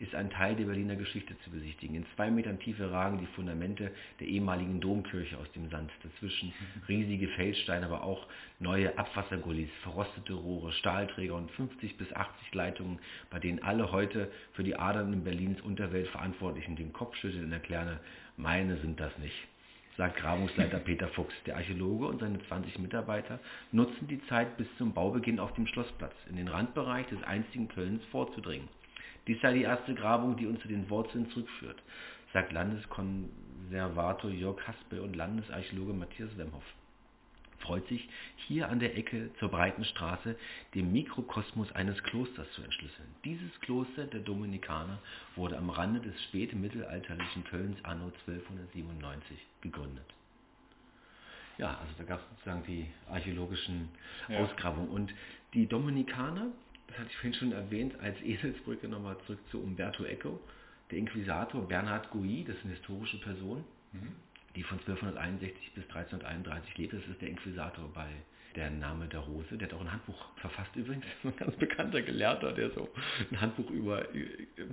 [0.00, 1.94] ist ein Teil der Berliner Geschichte zu besichtigen.
[1.94, 5.92] In zwei Metern Tiefe ragen die Fundamente der ehemaligen Domkirche aus dem Sand.
[6.02, 6.52] Dazwischen
[6.88, 8.26] riesige Feldsteine, aber auch
[8.58, 12.98] neue Abwassergullis, verrostete Rohre, Stahlträger und 50 bis 80 Leitungen,
[13.30, 17.52] bei denen alle heute für die Adern in Berlins Unterwelt Verantwortlichen den Kopf schütteln und
[17.52, 18.00] erklären,
[18.42, 19.48] meine sind das nicht
[19.96, 21.34] sagt Grabungsleiter Peter Fuchs.
[21.46, 23.38] Der Archäologe und seine 20 Mitarbeiter
[23.72, 28.02] nutzen die Zeit bis zum Baubeginn auf dem Schlossplatz, in den Randbereich des einstigen Kölns
[28.06, 28.68] vorzudringen.
[29.26, 31.80] Dies sei die erste Grabung, die uns zu den Wurzeln zurückführt,
[32.32, 36.64] sagt Landeskonservator Jörg Haspel und Landesarchäologe Matthias Wemhoff.
[37.62, 40.36] Freut sich, hier an der Ecke zur breiten Straße
[40.74, 43.08] den Mikrokosmos eines Klosters zu entschlüsseln.
[43.24, 44.98] Dieses Kloster der Dominikaner
[45.36, 50.06] wurde am Rande des spätmittelalterlichen Kölns anno 1297 gegründet.
[51.58, 53.88] Ja, also da gab es sozusagen die archäologischen
[54.28, 54.38] ja.
[54.38, 54.88] Ausgrabungen.
[54.90, 55.14] Und
[55.54, 56.52] die Dominikaner
[56.92, 60.38] das hatte ich vorhin schon erwähnt, als Eselsbrücke nochmal zurück zu Umberto Eco,
[60.90, 64.12] der Inquisitor Bernhard Gouy, das ist eine historische Person, mhm.
[64.56, 66.96] Die von 1261 bis 1331 lebte.
[66.96, 68.08] Das ist der Inquisitor bei
[68.56, 69.56] der Name der Rose.
[69.56, 72.88] Der hat auch ein Handbuch verfasst übrigens, ein ganz bekannter Gelehrter, der so
[73.30, 74.06] ein Handbuch über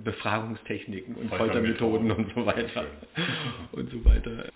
[0.04, 2.86] Befragungstechniken und Foltermethoden und so weiter
[3.72, 4.46] und so weiter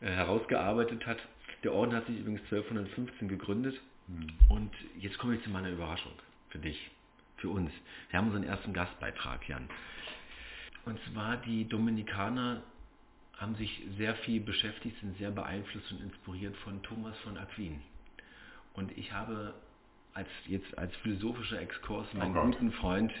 [0.00, 1.18] äh, herausgearbeitet hat.
[1.64, 3.80] Der Orden hat sich übrigens 1215 gegründet.
[4.06, 4.28] Mhm.
[4.48, 6.12] Und jetzt komme ich zu meiner Überraschung
[6.50, 6.90] für dich
[7.36, 7.70] für uns.
[8.10, 9.68] Wir haben unseren ersten Gastbeitrag, Jan.
[10.84, 12.62] Und zwar die Dominikaner
[13.38, 17.80] haben sich sehr viel beschäftigt, sind sehr beeinflusst und inspiriert von Thomas von Aquin.
[18.74, 19.54] Und ich habe
[20.12, 23.12] als jetzt als philosophischer Exkurs meinen oh guten Freund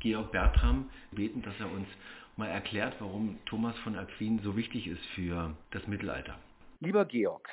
[0.00, 1.88] Georg Bertram gebeten, dass er uns
[2.36, 6.38] mal erklärt, warum Thomas von Aquin so wichtig ist für das Mittelalter.
[6.80, 7.48] Lieber Georg,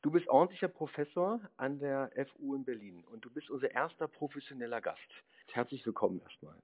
[0.00, 4.80] Du bist ordentlicher Professor an der FU in Berlin und du bist unser erster professioneller
[4.80, 5.00] Gast.
[5.52, 6.54] Herzlich willkommen erstmal.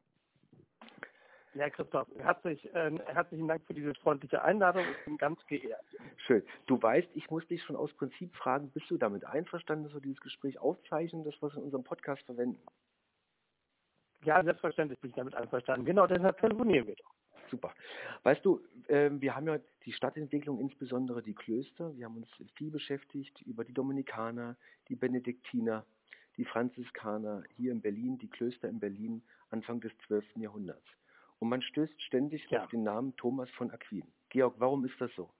[1.54, 4.82] Ja, Christoph, herzlich, äh, herzlichen Dank für diese freundliche Einladung.
[4.98, 5.84] Ich bin ganz geehrt.
[6.26, 6.42] Schön.
[6.66, 10.00] Du weißt, ich muss dich schon aus Prinzip fragen, bist du damit einverstanden, dass wir
[10.00, 12.60] dieses Gespräch aufzeichnen, dass wir es in unserem Podcast verwenden?
[14.24, 15.86] Ja, selbstverständlich bin ich damit einverstanden.
[15.86, 17.14] Genau, deshalb telefonieren wir doch.
[17.50, 17.72] Super.
[18.24, 21.94] Weißt du, äh, wir haben ja die Stadtentwicklung, insbesondere die Klöster.
[21.96, 24.56] Wir haben uns viel beschäftigt über die Dominikaner,
[24.88, 25.84] die Benediktiner,
[26.36, 30.24] die Franziskaner hier in Berlin, die Klöster in Berlin Anfang des 12.
[30.36, 30.84] Jahrhunderts.
[31.40, 32.64] Und man stößt ständig ja.
[32.64, 34.04] auf den Namen Thomas von Aquin.
[34.30, 35.30] Georg, warum ist das so?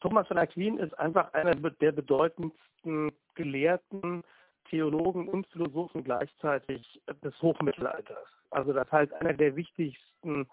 [0.00, 4.22] Thomas von Aquin ist einfach einer der bedeutendsten Gelehrten,
[4.68, 8.28] Theologen und Philosophen gleichzeitig des Hochmittelalters.
[8.50, 10.46] Also das heißt einer der wichtigsten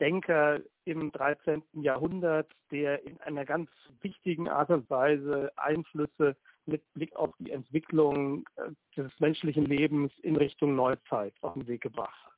[0.00, 1.62] Denker im 13.
[1.74, 6.36] Jahrhundert, der in einer ganz wichtigen Art und Weise Einflüsse
[6.66, 11.82] mit Blick auf die Entwicklung äh, des menschlichen Lebens in Richtung Neuzeit auf den Weg
[11.82, 12.29] gebracht hat.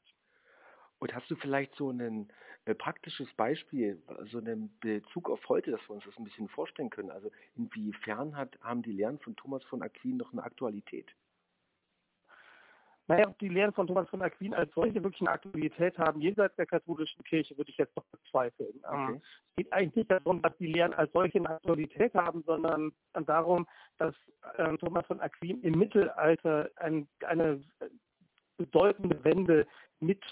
[1.02, 2.32] Und hast du vielleicht so ein
[2.64, 4.00] äh, praktisches Beispiel,
[4.30, 7.10] so einen Bezug auf heute, dass wir uns das ein bisschen vorstellen können?
[7.10, 11.10] Also inwiefern hat, haben die Lehren von Thomas von Aquin noch eine Aktualität?
[13.08, 16.54] Naja, ob die Lehren von Thomas von Aquin als solche wirklich eine Aktualität haben, jenseits
[16.54, 18.80] der katholischen Kirche, würde ich jetzt doch bezweifeln.
[18.88, 19.20] Ähm, okay.
[19.24, 22.92] Es geht eigentlich nicht darum, dass die Lehren als solche eine Aktualität haben, sondern
[23.26, 23.66] darum,
[23.98, 24.14] dass
[24.56, 27.60] äh, Thomas von Aquin im Mittelalter ein, eine
[28.56, 29.66] bedeutende Wende
[29.98, 30.22] mit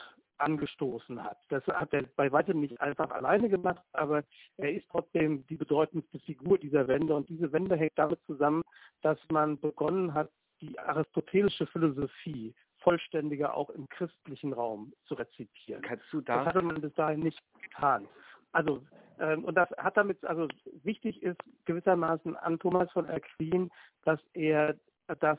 [0.41, 1.39] angestoßen hat.
[1.49, 4.25] Das hat er bei weitem nicht einfach alleine gemacht, aber
[4.57, 7.15] er ist trotzdem die bedeutendste Figur dieser Wende.
[7.15, 8.63] Und diese Wende hängt damit zusammen,
[9.03, 10.31] dass man begonnen hat,
[10.61, 15.83] die aristotelische Philosophie vollständiger auch im christlichen Raum zu rezipieren.
[15.83, 16.39] Kannst du da?
[16.39, 18.07] Das hatte man bis dahin nicht getan.
[18.53, 18.83] Also
[19.21, 20.49] ähm, und das hat damit, also
[20.83, 23.71] wichtig ist gewissermaßen an Thomas von Aquin,
[24.05, 24.77] dass er
[25.21, 25.39] das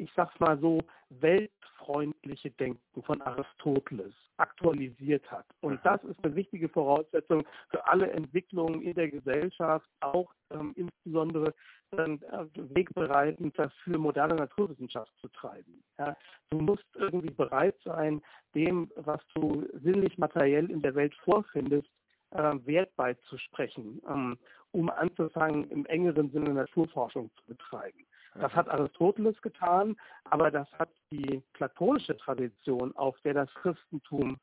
[0.00, 0.80] ich sag's mal so,
[1.10, 5.44] weltfreundliche Denken von Aristoteles aktualisiert hat.
[5.60, 11.54] Und das ist eine wichtige Voraussetzung für alle Entwicklungen in der Gesellschaft, auch ähm, insbesondere
[11.92, 12.20] ähm,
[12.54, 15.82] wegbereitend dafür, moderne Naturwissenschaft zu treiben.
[15.98, 16.16] Ja,
[16.50, 18.22] du musst irgendwie bereit sein,
[18.54, 21.90] dem, was du sinnlich materiell in der Welt vorfindest,
[22.30, 24.38] äh, Wert beizusprechen, ähm,
[24.72, 28.06] um anzufangen, im engeren Sinne Naturforschung zu betreiben.
[28.34, 34.38] Das hat Aristoteles getan, aber das hat die platonische Tradition, auf der das Christentum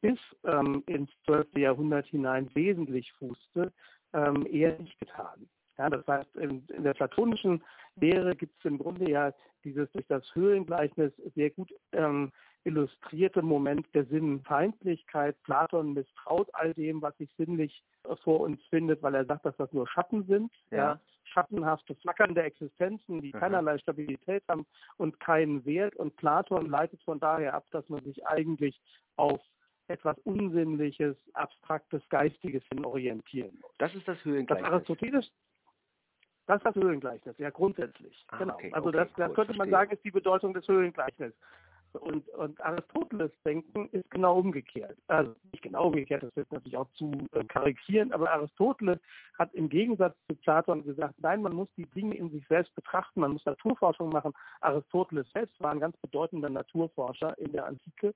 [0.00, 1.56] bis ähm, ins 12.
[1.56, 3.72] Jahrhundert hinein wesentlich fußte,
[4.12, 5.48] ähm, eher nicht getan.
[5.78, 7.62] Ja, das heißt, in, in der platonischen
[7.96, 9.32] Lehre gibt es im Grunde ja
[9.64, 12.30] dieses durch das Höhlengleichnis sehr gut ähm,
[12.64, 15.40] illustrierte Moment der Sinnfeindlichkeit.
[15.42, 17.82] Platon misstraut all dem, was sich sinnlich
[18.22, 20.52] vor uns findet, weil er sagt, dass das nur Schatten sind.
[20.70, 20.76] Ja.
[20.76, 21.00] ja
[21.32, 23.40] schattenhafte, flackernde Existenzen, die Aha.
[23.40, 24.66] keinerlei Stabilität haben
[24.96, 25.96] und keinen Wert.
[25.96, 28.80] Und Platon leitet von daher ab, dass man sich eigentlich
[29.16, 29.40] auf
[29.88, 33.72] etwas Unsinnliches, Abstraktes, Geistiges hin orientieren muss.
[33.78, 34.64] Das ist das Höhlengleichnis.
[34.64, 35.32] Das Aristoteles,
[36.46, 38.24] das ist das Höhlengleichnis, ja grundsätzlich.
[38.28, 38.54] Ah, genau.
[38.54, 41.34] Okay, also okay, das, das könnte man sagen, ist die Bedeutung des Höhlengleichnisses.
[41.94, 44.96] Und, und Aristoteles Denken ist genau umgekehrt.
[45.08, 48.98] Also nicht genau umgekehrt, das wird natürlich auch zu äh, karikieren, aber Aristoteles
[49.38, 53.20] hat im Gegensatz zu Platon gesagt, nein, man muss die Dinge in sich selbst betrachten,
[53.20, 54.32] man muss Naturforschung machen.
[54.60, 58.14] Aristoteles selbst war ein ganz bedeutender Naturforscher in der Antike.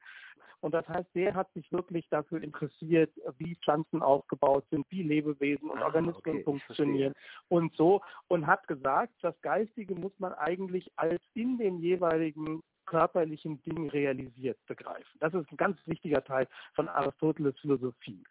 [0.60, 5.70] Und das heißt, der hat sich wirklich dafür interessiert, wie Pflanzen aufgebaut sind, wie Lebewesen
[5.70, 7.12] und ah, Organismen okay, funktionieren
[7.48, 8.00] und so.
[8.28, 14.58] Und hat gesagt, das Geistige muss man eigentlich als in den jeweiligen körperlichen Dingen realisiert
[14.66, 15.18] begreifen.
[15.20, 18.24] Das ist ein ganz wichtiger Teil von Aristoteles Philosophie.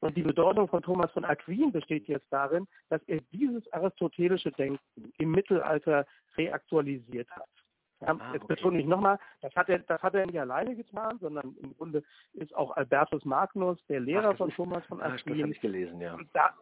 [0.00, 4.78] Und die Bedeutung von Thomas von Aquin besteht jetzt darin, dass er dieses aristotelische Denken
[5.18, 6.06] im Mittelalter
[6.36, 7.48] reaktualisiert hat.
[8.00, 8.54] Ja, ah, jetzt okay.
[8.54, 12.02] betone ich nochmal, das hat er, das hat er nicht alleine getan, sondern im Grunde
[12.32, 16.00] ist auch Albertus Magnus, der Lehrer Ach, von Thomas von Aquin, ah, das ich gelesen,
[16.00, 16.18] ja.
[16.32, 16.52] Da,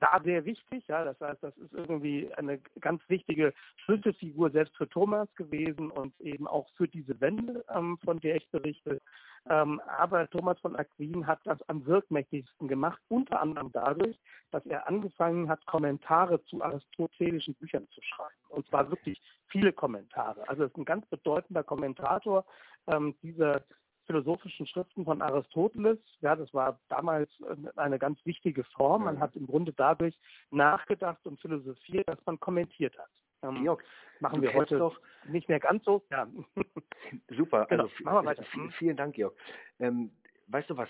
[0.00, 0.86] da sehr wichtig.
[0.88, 3.52] Ja, das heißt, das ist irgendwie eine ganz wichtige
[3.84, 8.48] Schlüsselfigur selbst für Thomas gewesen und eben auch für diese Wende, ähm, von der ich
[8.50, 9.00] berichte.
[9.48, 14.18] Ähm, aber Thomas von Aquin hat das am wirkmächtigsten gemacht, unter anderem dadurch,
[14.50, 18.34] dass er angefangen hat, Kommentare zu aristotelischen Büchern zu schreiben.
[18.48, 20.48] Und zwar wirklich viele Kommentare.
[20.48, 22.46] Also es ist ein ganz bedeutender Kommentator
[22.86, 23.62] ähm, dieser
[24.06, 25.98] philosophischen Schriften von Aristoteles.
[26.20, 29.04] Ja, das war damals äh, eine ganz wichtige Form.
[29.04, 30.18] Man hat im Grunde dadurch
[30.50, 33.10] nachgedacht und philosophiert, dass man kommentiert hat.
[33.42, 33.84] Ähm, Georg,
[34.20, 34.98] machen wir heute doch
[35.28, 36.02] nicht mehr ganz so.
[36.10, 36.26] Ja.
[37.28, 37.66] Super.
[37.68, 37.84] Genau.
[37.84, 38.44] Also, machen wir weiter.
[38.78, 39.34] Vielen Dank, Georg.
[39.78, 40.10] Ähm,
[40.48, 40.88] weißt du was?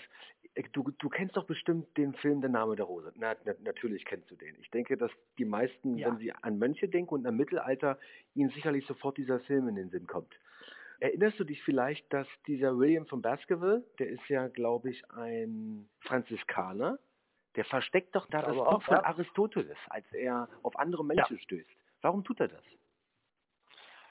[0.71, 3.11] Du, du kennst doch bestimmt den Film Der Name der Rose.
[3.15, 4.55] Na, na, natürlich kennst du den.
[4.61, 6.07] Ich denke, dass die meisten, ja.
[6.07, 7.99] wenn sie an Mönche denken und am Mittelalter,
[8.35, 10.33] ihnen sicherlich sofort dieser Film in den Sinn kommt.
[10.99, 15.89] Erinnerst du dich vielleicht, dass dieser William von Baskerville, der ist ja, glaube ich, ein
[16.01, 16.99] Franziskaner,
[17.55, 21.43] der versteckt doch da das Buch von Aristoteles, als er auf andere Menschen ja.
[21.43, 21.69] stößt.
[22.01, 22.63] Warum tut er das?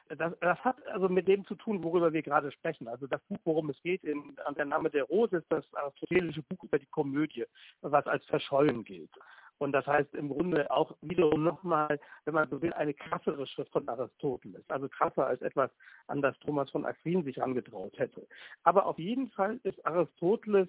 [0.09, 2.89] Das, das, hat also mit dem zu tun, worüber wir gerade sprechen.
[2.89, 6.43] Also das Buch, worum es geht, in, an der Name der Rose, ist das aristotelische
[6.43, 7.47] Buch über die Komödie,
[7.80, 9.11] was als verschollen gilt.
[9.59, 13.72] Und das heißt im Grunde auch wiederum nochmal, wenn man so will, eine krassere Schrift
[13.72, 14.64] von Aristoteles.
[14.68, 15.70] Also krasser als etwas,
[16.07, 18.26] an das Thomas von Aquin sich angetraut hätte.
[18.64, 20.68] Aber auf jeden Fall ist Aristoteles,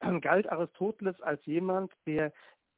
[0.20, 2.32] galt Aristoteles als jemand, der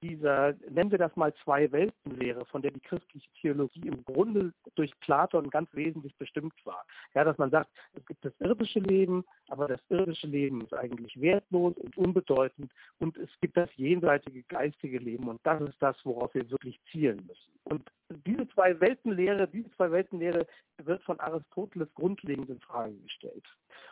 [0.04, 4.92] dieser, nennen wir das mal zwei Weltenlehre, von der die christliche Theologie im Grunde durch
[5.00, 6.84] Platon ganz wesentlich bestimmt war.
[7.14, 11.18] Ja, dass man sagt, es gibt das irdische Leben, aber das irdische Leben ist eigentlich
[11.18, 16.34] wertlos und unbedeutend und es gibt das jenseitige geistige Leben und das ist das, worauf
[16.34, 17.52] wir wirklich zielen müssen.
[17.64, 17.90] Und
[18.26, 20.46] diese zwei Weltenlehre, diese zwei Weltenlehre
[20.82, 23.46] wird von Aristoteles grundlegend in Frage gestellt.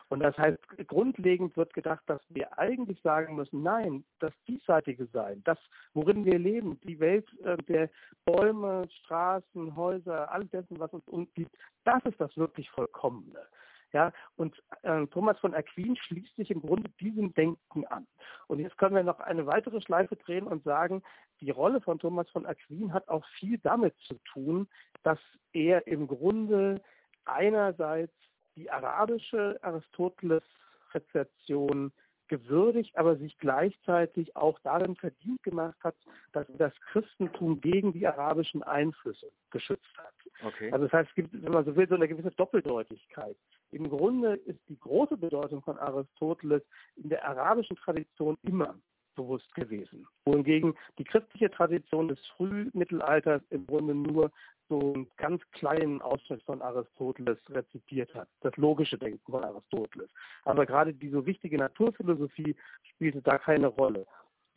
[0.08, 0.58] Und das heißt,
[0.88, 5.58] grundlegend wird gedacht, dass wir eigentlich sagen müssen, nein, das diesseitige Sein, das,
[6.02, 7.88] worin wir leben, die Welt äh, der
[8.24, 13.46] Bäume, Straßen, Häuser, all dessen, was uns umgibt, das ist das wirklich Vollkommene.
[13.92, 18.06] Ja, und äh, Thomas von Aquin schließt sich im Grunde diesem Denken an.
[18.48, 21.02] Und jetzt können wir noch eine weitere Schleife drehen und sagen,
[21.40, 24.66] die Rolle von Thomas von Aquin hat auch viel damit zu tun,
[25.02, 25.18] dass
[25.52, 26.80] er im Grunde
[27.26, 28.14] einerseits
[28.56, 31.92] die arabische Aristoteles-Rezeption
[32.28, 35.94] gewürdigt, aber sich gleichzeitig auch darin verdient gemacht hat,
[36.32, 40.14] dass das Christentum gegen die arabischen Einflüsse geschützt hat.
[40.44, 40.72] Okay.
[40.72, 43.36] Also das heißt, es gibt, wenn man so will, so eine gewisse Doppeldeutigkeit.
[43.70, 46.62] Im Grunde ist die große Bedeutung von Aristoteles
[46.96, 48.74] in der arabischen Tradition immer
[49.14, 50.06] bewusst gewesen.
[50.24, 54.30] Wohingegen die christliche Tradition des Frühmittelalters im Grunde nur
[54.68, 60.10] so einen ganz kleinen Ausschnitt von Aristoteles rezipiert hat, das logische Denken von Aristoteles.
[60.44, 64.06] Aber gerade die so wichtige Naturphilosophie spielte da keine Rolle.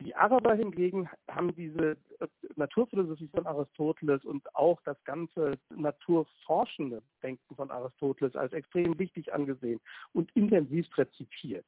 [0.00, 2.26] Die Araber hingegen haben diese äh,
[2.56, 9.80] Naturphilosophie von Aristoteles und auch das ganze naturforschende Denken von Aristoteles als extrem wichtig angesehen
[10.12, 11.66] und intensiv rezipiert.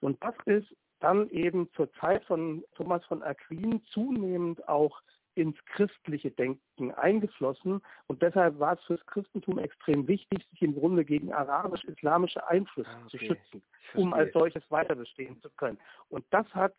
[0.00, 5.00] Und das ist dann eben zur Zeit von Thomas von Aquin zunehmend auch
[5.34, 7.80] ins christliche Denken eingeflossen.
[8.08, 12.90] Und deshalb war es für das Christentum extrem wichtig, sich im Grunde gegen arabisch-islamische Einflüsse
[12.90, 13.08] ah, okay.
[13.10, 13.62] zu schützen,
[13.94, 15.78] um als solches weiter bestehen zu können.
[16.08, 16.74] Und das hat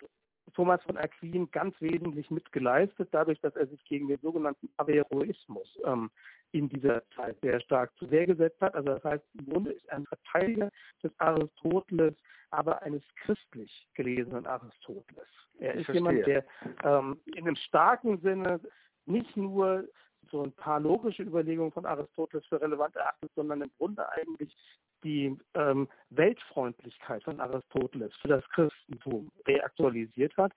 [0.52, 6.10] Thomas von Aquin ganz wesentlich mitgeleistet, dadurch, dass er sich gegen den sogenannten Averroismus ähm,
[6.52, 8.74] in dieser Zeit sehr stark zu Wehr gesetzt hat.
[8.76, 10.70] Also das heißt, im Grunde ist er ein Verteidiger
[11.04, 12.16] des Aristoteles,
[12.52, 15.28] aber eines christlich gelesenen Aristoteles.
[15.60, 16.12] Er ich ist verstehe.
[16.12, 16.45] jemand, der
[16.84, 18.60] ähm, in einem starken Sinne
[19.06, 19.88] nicht nur
[20.32, 24.56] so ein paar logische Überlegungen von Aristoteles für relevant erachtet, sondern im Grunde eigentlich
[25.04, 30.52] die ähm, Weltfreundlichkeit von Aristoteles für das Christentum reaktualisiert hat,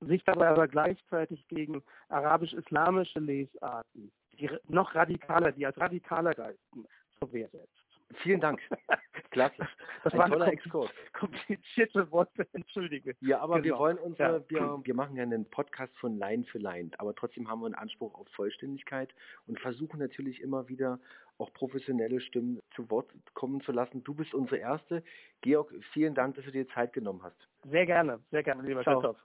[0.00, 6.86] sich dabei aber gleichzeitig gegen arabisch-islamische Lesarten, die noch radikaler, die als radikaler galten,
[7.18, 7.77] zur Wehr setzt.
[8.22, 8.60] Vielen Dank.
[9.30, 9.68] Klasse.
[10.04, 10.90] Das Ein war toller Exkurs.
[11.12, 13.14] Komplizierte Worte, entschuldige.
[13.20, 13.74] Ja, aber genau.
[13.74, 14.50] wir wollen unsere, ja.
[14.50, 17.74] wir, wir machen ja einen Podcast von Line für Line, aber trotzdem haben wir einen
[17.74, 19.14] Anspruch auf Vollständigkeit
[19.46, 20.98] und versuchen natürlich immer wieder
[21.36, 24.02] auch professionelle Stimmen zu Wort kommen zu lassen.
[24.02, 25.04] Du bist unsere Erste.
[25.42, 27.36] Georg, vielen Dank, dass du dir Zeit genommen hast.
[27.70, 28.82] Sehr gerne, sehr gerne, lieber.
[28.82, 29.16] Christoph.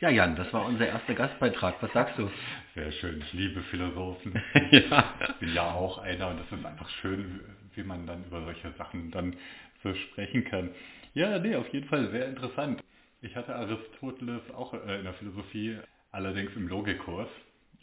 [0.00, 1.76] Ja, Jan, das war unser erster Gastbeitrag.
[1.80, 2.28] Was sagst du?
[2.74, 3.20] Sehr schön.
[3.20, 4.42] Ich liebe Philosophen.
[4.72, 5.14] ja.
[5.28, 7.40] Ich bin ja auch einer und das ist einfach schön,
[7.74, 9.36] wie man dann über solche Sachen dann
[9.84, 10.70] so sprechen kann.
[11.14, 12.82] Ja, nee, auf jeden Fall sehr interessant.
[13.22, 15.78] Ich hatte Aristoteles auch äh, in der Philosophie,
[16.10, 17.28] allerdings im Logikkurs.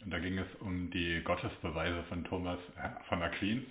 [0.04, 3.66] Und da ging es um die Gottesbeweise von Thomas äh, von Aquin.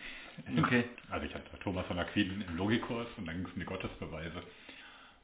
[0.58, 0.86] Okay.
[1.12, 4.42] Also ich hatte Thomas von Aquin im Logikkurs und dann ging es um die Gottesbeweise.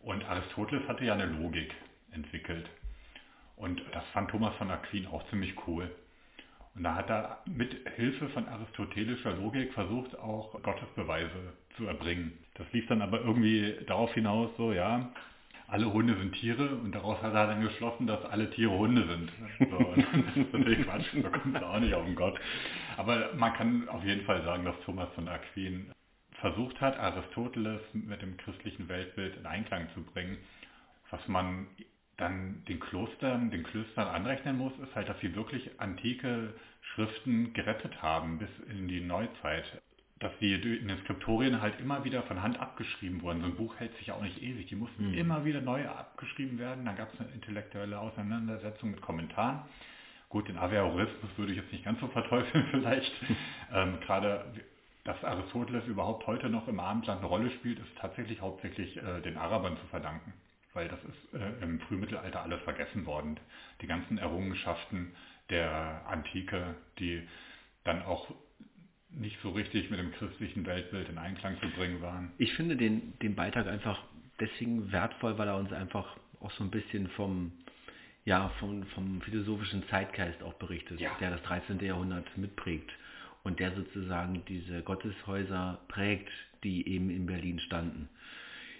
[0.01, 1.73] Und Aristoteles hatte ja eine Logik
[2.11, 2.69] entwickelt.
[3.57, 5.93] Und das fand Thomas von Aquin auch ziemlich cool.
[6.75, 12.33] Und da hat er mit Hilfe von aristotelischer Logik versucht, auch Gottesbeweise zu erbringen.
[12.53, 15.11] Das lief dann aber irgendwie darauf hinaus, so, ja,
[15.67, 19.31] alle Hunde sind Tiere und daraus hat er dann geschlossen, dass alle Tiere Hunde sind.
[19.59, 22.39] So, das ist natürlich Quatsch, so kommt es auch nicht auf den Gott.
[22.95, 25.91] Aber man kann auf jeden Fall sagen, dass Thomas von Aquin
[26.39, 30.37] versucht hat, Aristoteles mit dem christlichen Weltbild in Einklang zu bringen.
[31.09, 31.67] Was man
[32.17, 38.01] dann den Klostern, den Klöstern anrechnen muss, ist halt, dass sie wirklich antike Schriften gerettet
[38.01, 39.65] haben bis in die Neuzeit
[40.19, 43.41] dass die in den Skriptorien halt immer wieder von Hand abgeschrieben wurden.
[43.41, 44.67] So ein Buch hält sich ja auch nicht ewig.
[44.67, 45.17] Die mussten mhm.
[45.17, 46.85] immer wieder neu abgeschrieben werden.
[46.85, 49.61] Dann gab es eine intellektuelle Auseinandersetzung mit Kommentaren.
[50.29, 53.11] Gut, den Averroismus würde ich jetzt nicht ganz so verteufeln vielleicht.
[53.73, 54.45] ähm, Gerade,
[55.03, 59.37] dass Aristoteles überhaupt heute noch im Abendland eine Rolle spielt, ist tatsächlich hauptsächlich äh, den
[59.37, 60.33] Arabern zu verdanken.
[60.77, 63.39] Weil das ist äh, im Frühmittelalter alles vergessen worden.
[63.81, 65.11] Die ganzen Errungenschaften
[65.49, 67.27] der Antike, die
[67.83, 68.31] dann auch
[69.09, 72.31] nicht so richtig mit dem christlichen Weltbild in Einklang zu bringen waren.
[72.37, 74.03] Ich finde den, den Beitrag einfach
[74.39, 77.51] deswegen wertvoll, weil er uns einfach auch so ein bisschen vom,
[78.23, 81.09] ja, vom, vom philosophischen Zeitgeist auch berichtet, ja.
[81.19, 81.79] der das 13.
[81.79, 82.91] Jahrhundert mitprägt
[83.41, 86.29] und der sozusagen diese Gotteshäuser prägt,
[86.63, 88.09] die eben in Berlin standen.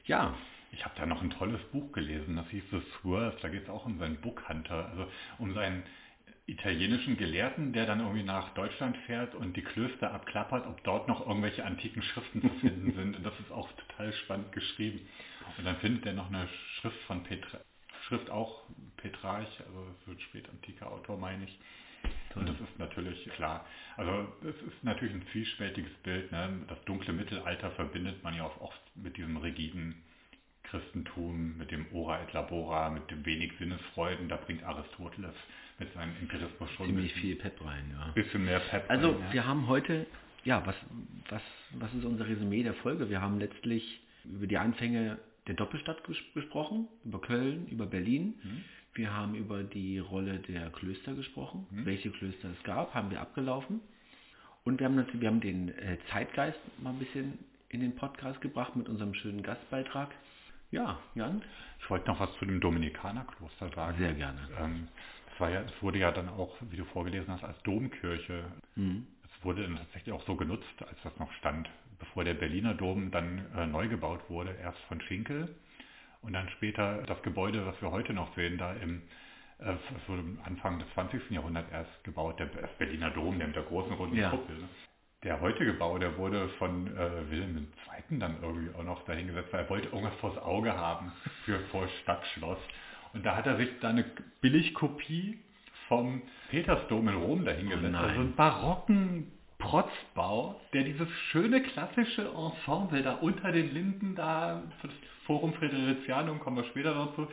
[0.06, 0.38] Ja.
[0.72, 3.70] Ich habe da noch ein tolles Buch gelesen, das hieß The Swerve, da geht es
[3.70, 5.08] auch um seinen Bookhunter, also
[5.38, 5.84] um seinen
[6.46, 11.28] italienischen Gelehrten, der dann irgendwie nach Deutschland fährt und die Klöster abklappert, ob dort noch
[11.28, 13.18] irgendwelche antiken Schriften zu finden sind.
[13.18, 15.02] Und das ist auch total spannend geschrieben.
[15.58, 16.48] Und dann findet er noch eine
[16.80, 17.60] Schrift von Petra,
[18.08, 18.64] Schrift auch
[18.96, 21.60] Petrarch, also es wird spät antiker Autor, meine ich.
[22.36, 23.66] Und das ist natürlich klar.
[23.98, 26.32] Also es ist natürlich ein vielspältiges Bild.
[26.32, 26.62] Ne?
[26.68, 29.96] Das dunkle Mittelalter verbindet man ja auch oft mit diesem rigiden
[30.70, 34.30] Christentum, mit dem Ora et Labora, mit dem wenig Sinnesfreuden.
[34.30, 35.36] Da bringt Aristoteles
[35.80, 38.12] mit seinem Empirismus schon ziemlich viel Pep rein, ja.
[38.14, 39.34] Bisschen mehr Pep Also rein, ja.
[39.34, 40.08] wir haben heute,
[40.44, 40.76] ja, was,
[41.30, 41.42] was,
[41.72, 43.10] was ist unser Resümee der Folge?
[43.10, 48.36] Wir haben letztlich über die Anfänge der Doppelstadt ges gesprochen, über Köln, über Berlin.
[48.44, 48.64] Mhm.
[48.94, 51.68] Wir haben über die Rolle der Klöster gesprochen.
[51.70, 51.86] Mhm.
[51.86, 53.80] Welche Klöster es gab, haben wir abgelaufen.
[54.64, 57.40] Und wir haben natürlich, wir haben den äh, Zeitgeist mal ein bisschen
[57.70, 60.10] in den Podcast gebracht mit unserem schönen Gastbeitrag.
[60.72, 61.42] Ja, Jan?
[61.80, 63.98] Ich wollte noch was zu dem Dominikanerkloster sagen.
[63.98, 64.40] Sehr gerne.
[64.60, 64.88] Ähm,
[65.34, 68.46] es, war ja, es wurde ja dann auch, wie du vorgelesen hast, als Domkirche.
[68.76, 69.08] Mhm.
[69.24, 73.12] Es wurde dann tatsächlich auch so genutzt, als das noch stand, bevor der Berliner Dom
[73.12, 75.56] dann äh, neu gebaut wurde, erst von Schinkel
[76.22, 79.04] und dann später das Gebäude, was wir heute noch sehen, da im
[79.60, 79.76] äh,
[80.44, 81.32] Anfang des 20.
[81.32, 82.46] Jahrhunderts erst gebaut, der
[82.78, 84.30] Berliner Dom, der mit der großen runden Ja.
[84.32, 84.58] Kuppel.
[84.58, 84.68] Ne?
[85.24, 87.68] Der heutige Bau, der wurde von äh, Wilhelm
[88.10, 88.20] II.
[88.20, 91.12] dann irgendwie auch noch dahingesetzt, weil er wollte irgendwas vors Auge haben
[91.44, 92.60] für vor Stadtschloss.
[93.14, 94.06] Und da hat er sich da eine
[94.42, 95.40] Billigkopie
[95.88, 97.96] vom Petersdom in Rom dahingesetzt.
[97.96, 104.62] Oh also einen barocken Protzbau, der dieses schöne klassische Ensemble da unter den Linden da,
[104.82, 104.96] für das
[105.26, 107.28] Forum Friderizianum, kommen wir später dazu,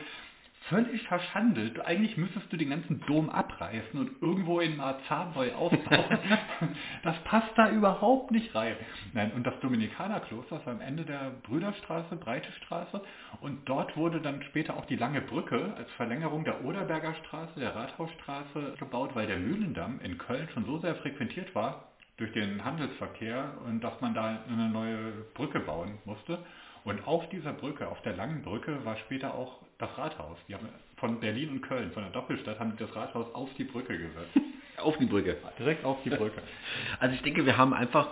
[0.69, 1.79] völlig verschandelt.
[1.85, 6.19] Eigentlich müsstest du den ganzen Dom abreißen und irgendwo in Marzahn neu aufbauen.
[7.03, 8.75] das passt da überhaupt nicht rein.
[9.13, 13.01] Nein, und das Dominikanerkloster ist am Ende der Brüderstraße, Breite Straße.
[13.41, 17.75] Und dort wurde dann später auch die Lange Brücke als Verlängerung der Oderberger Straße, der
[17.75, 23.57] Rathausstraße gebaut, weil der Mühlendamm in Köln schon so sehr frequentiert war durch den Handelsverkehr
[23.65, 26.39] und dass man da eine neue Brücke bauen musste.
[26.85, 30.37] Und auf dieser Brücke, auf der langen Brücke, war später auch das Rathaus.
[30.47, 33.65] Die haben von Berlin und Köln, von der Doppelstadt, haben die das Rathaus auf die
[33.65, 34.31] Brücke gesetzt.
[34.77, 35.37] Auf die Brücke.
[35.57, 36.41] Direkt auf die Brücke.
[36.99, 38.09] Also ich denke, wir haben einfach,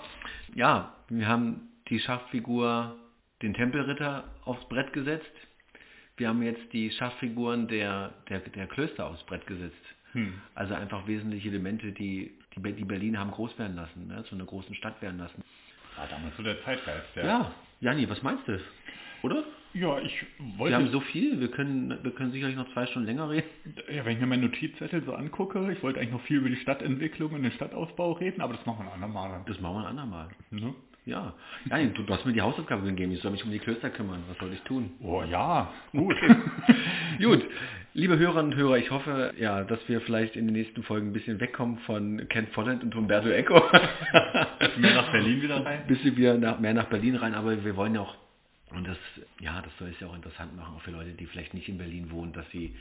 [0.55, 2.95] ja, wir haben die Schachfigur,
[3.41, 5.29] den Tempelritter aufs Brett gesetzt.
[6.15, 9.75] Wir haben jetzt die Schachfiguren der, der, der Klöster aufs Brett gesetzt.
[10.13, 10.41] Hm.
[10.55, 14.23] Also einfach wesentliche Elemente, die, die, die Berlin haben groß werden lassen, ne?
[14.23, 15.43] zu einer großen Stadt werden lassen.
[15.97, 17.13] War damals so der Zeitgeist.
[17.15, 17.51] Ja, Ja,
[17.83, 18.57] Jani, was meinst du?
[19.23, 19.43] Oder?
[19.73, 23.07] ja ich Wir wollte, haben so viel, wir können, wir können sicherlich noch zwei Stunden
[23.07, 23.47] länger reden.
[23.93, 26.55] ja, wenn ich mir meinen Notizzettel so angucke, ich wollte eigentlich noch viel über die
[26.55, 29.41] Stadtentwicklung und den Stadtausbau reden, aber das machen wir ein andermal.
[29.47, 30.29] Das machen wir ein andermal.
[30.51, 30.73] Ne?
[31.05, 31.33] Ja,
[31.69, 34.23] Jani, du, du hast mir die Hausaufgabe gegeben, ich soll mich um die Klöster kümmern.
[34.29, 34.91] Was soll ich tun?
[35.01, 36.15] Oh ja, gut.
[37.21, 37.45] Gut,
[37.93, 41.13] liebe Hörerinnen und Hörer, ich hoffe, ja, dass wir vielleicht in den nächsten Folgen ein
[41.13, 43.55] bisschen wegkommen von Ken Follett und Humberto Eco.
[44.77, 45.85] Mehr nach Berlin wieder rein.
[45.87, 48.15] bisschen wieder nach, mehr nach Berlin rein, aber wir wollen ja auch,
[48.71, 48.97] und das,
[49.39, 51.77] ja, das soll es ja auch interessant machen, auch für Leute, die vielleicht nicht in
[51.77, 52.75] Berlin wohnen, dass sie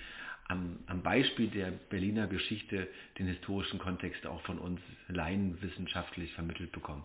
[0.48, 7.04] am, am Beispiel der Berliner Geschichte den historischen Kontext auch von uns laienwissenschaftlich vermittelt bekommen.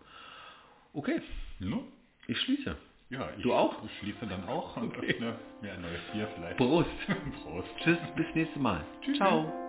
[0.93, 1.21] Okay,
[1.59, 1.79] Ne?
[2.27, 2.77] ich schließe.
[3.09, 3.83] Ja, ich Du auch?
[3.85, 5.11] Ich schließe dann auch und Okay.
[5.11, 6.57] öffne mir ein neues Bier vielleicht.
[6.57, 6.89] Prost.
[7.43, 7.67] Prost.
[7.79, 8.83] Tschüss, bis nächstes Mal.
[9.01, 9.17] Tschüss.
[9.17, 9.66] Ciao.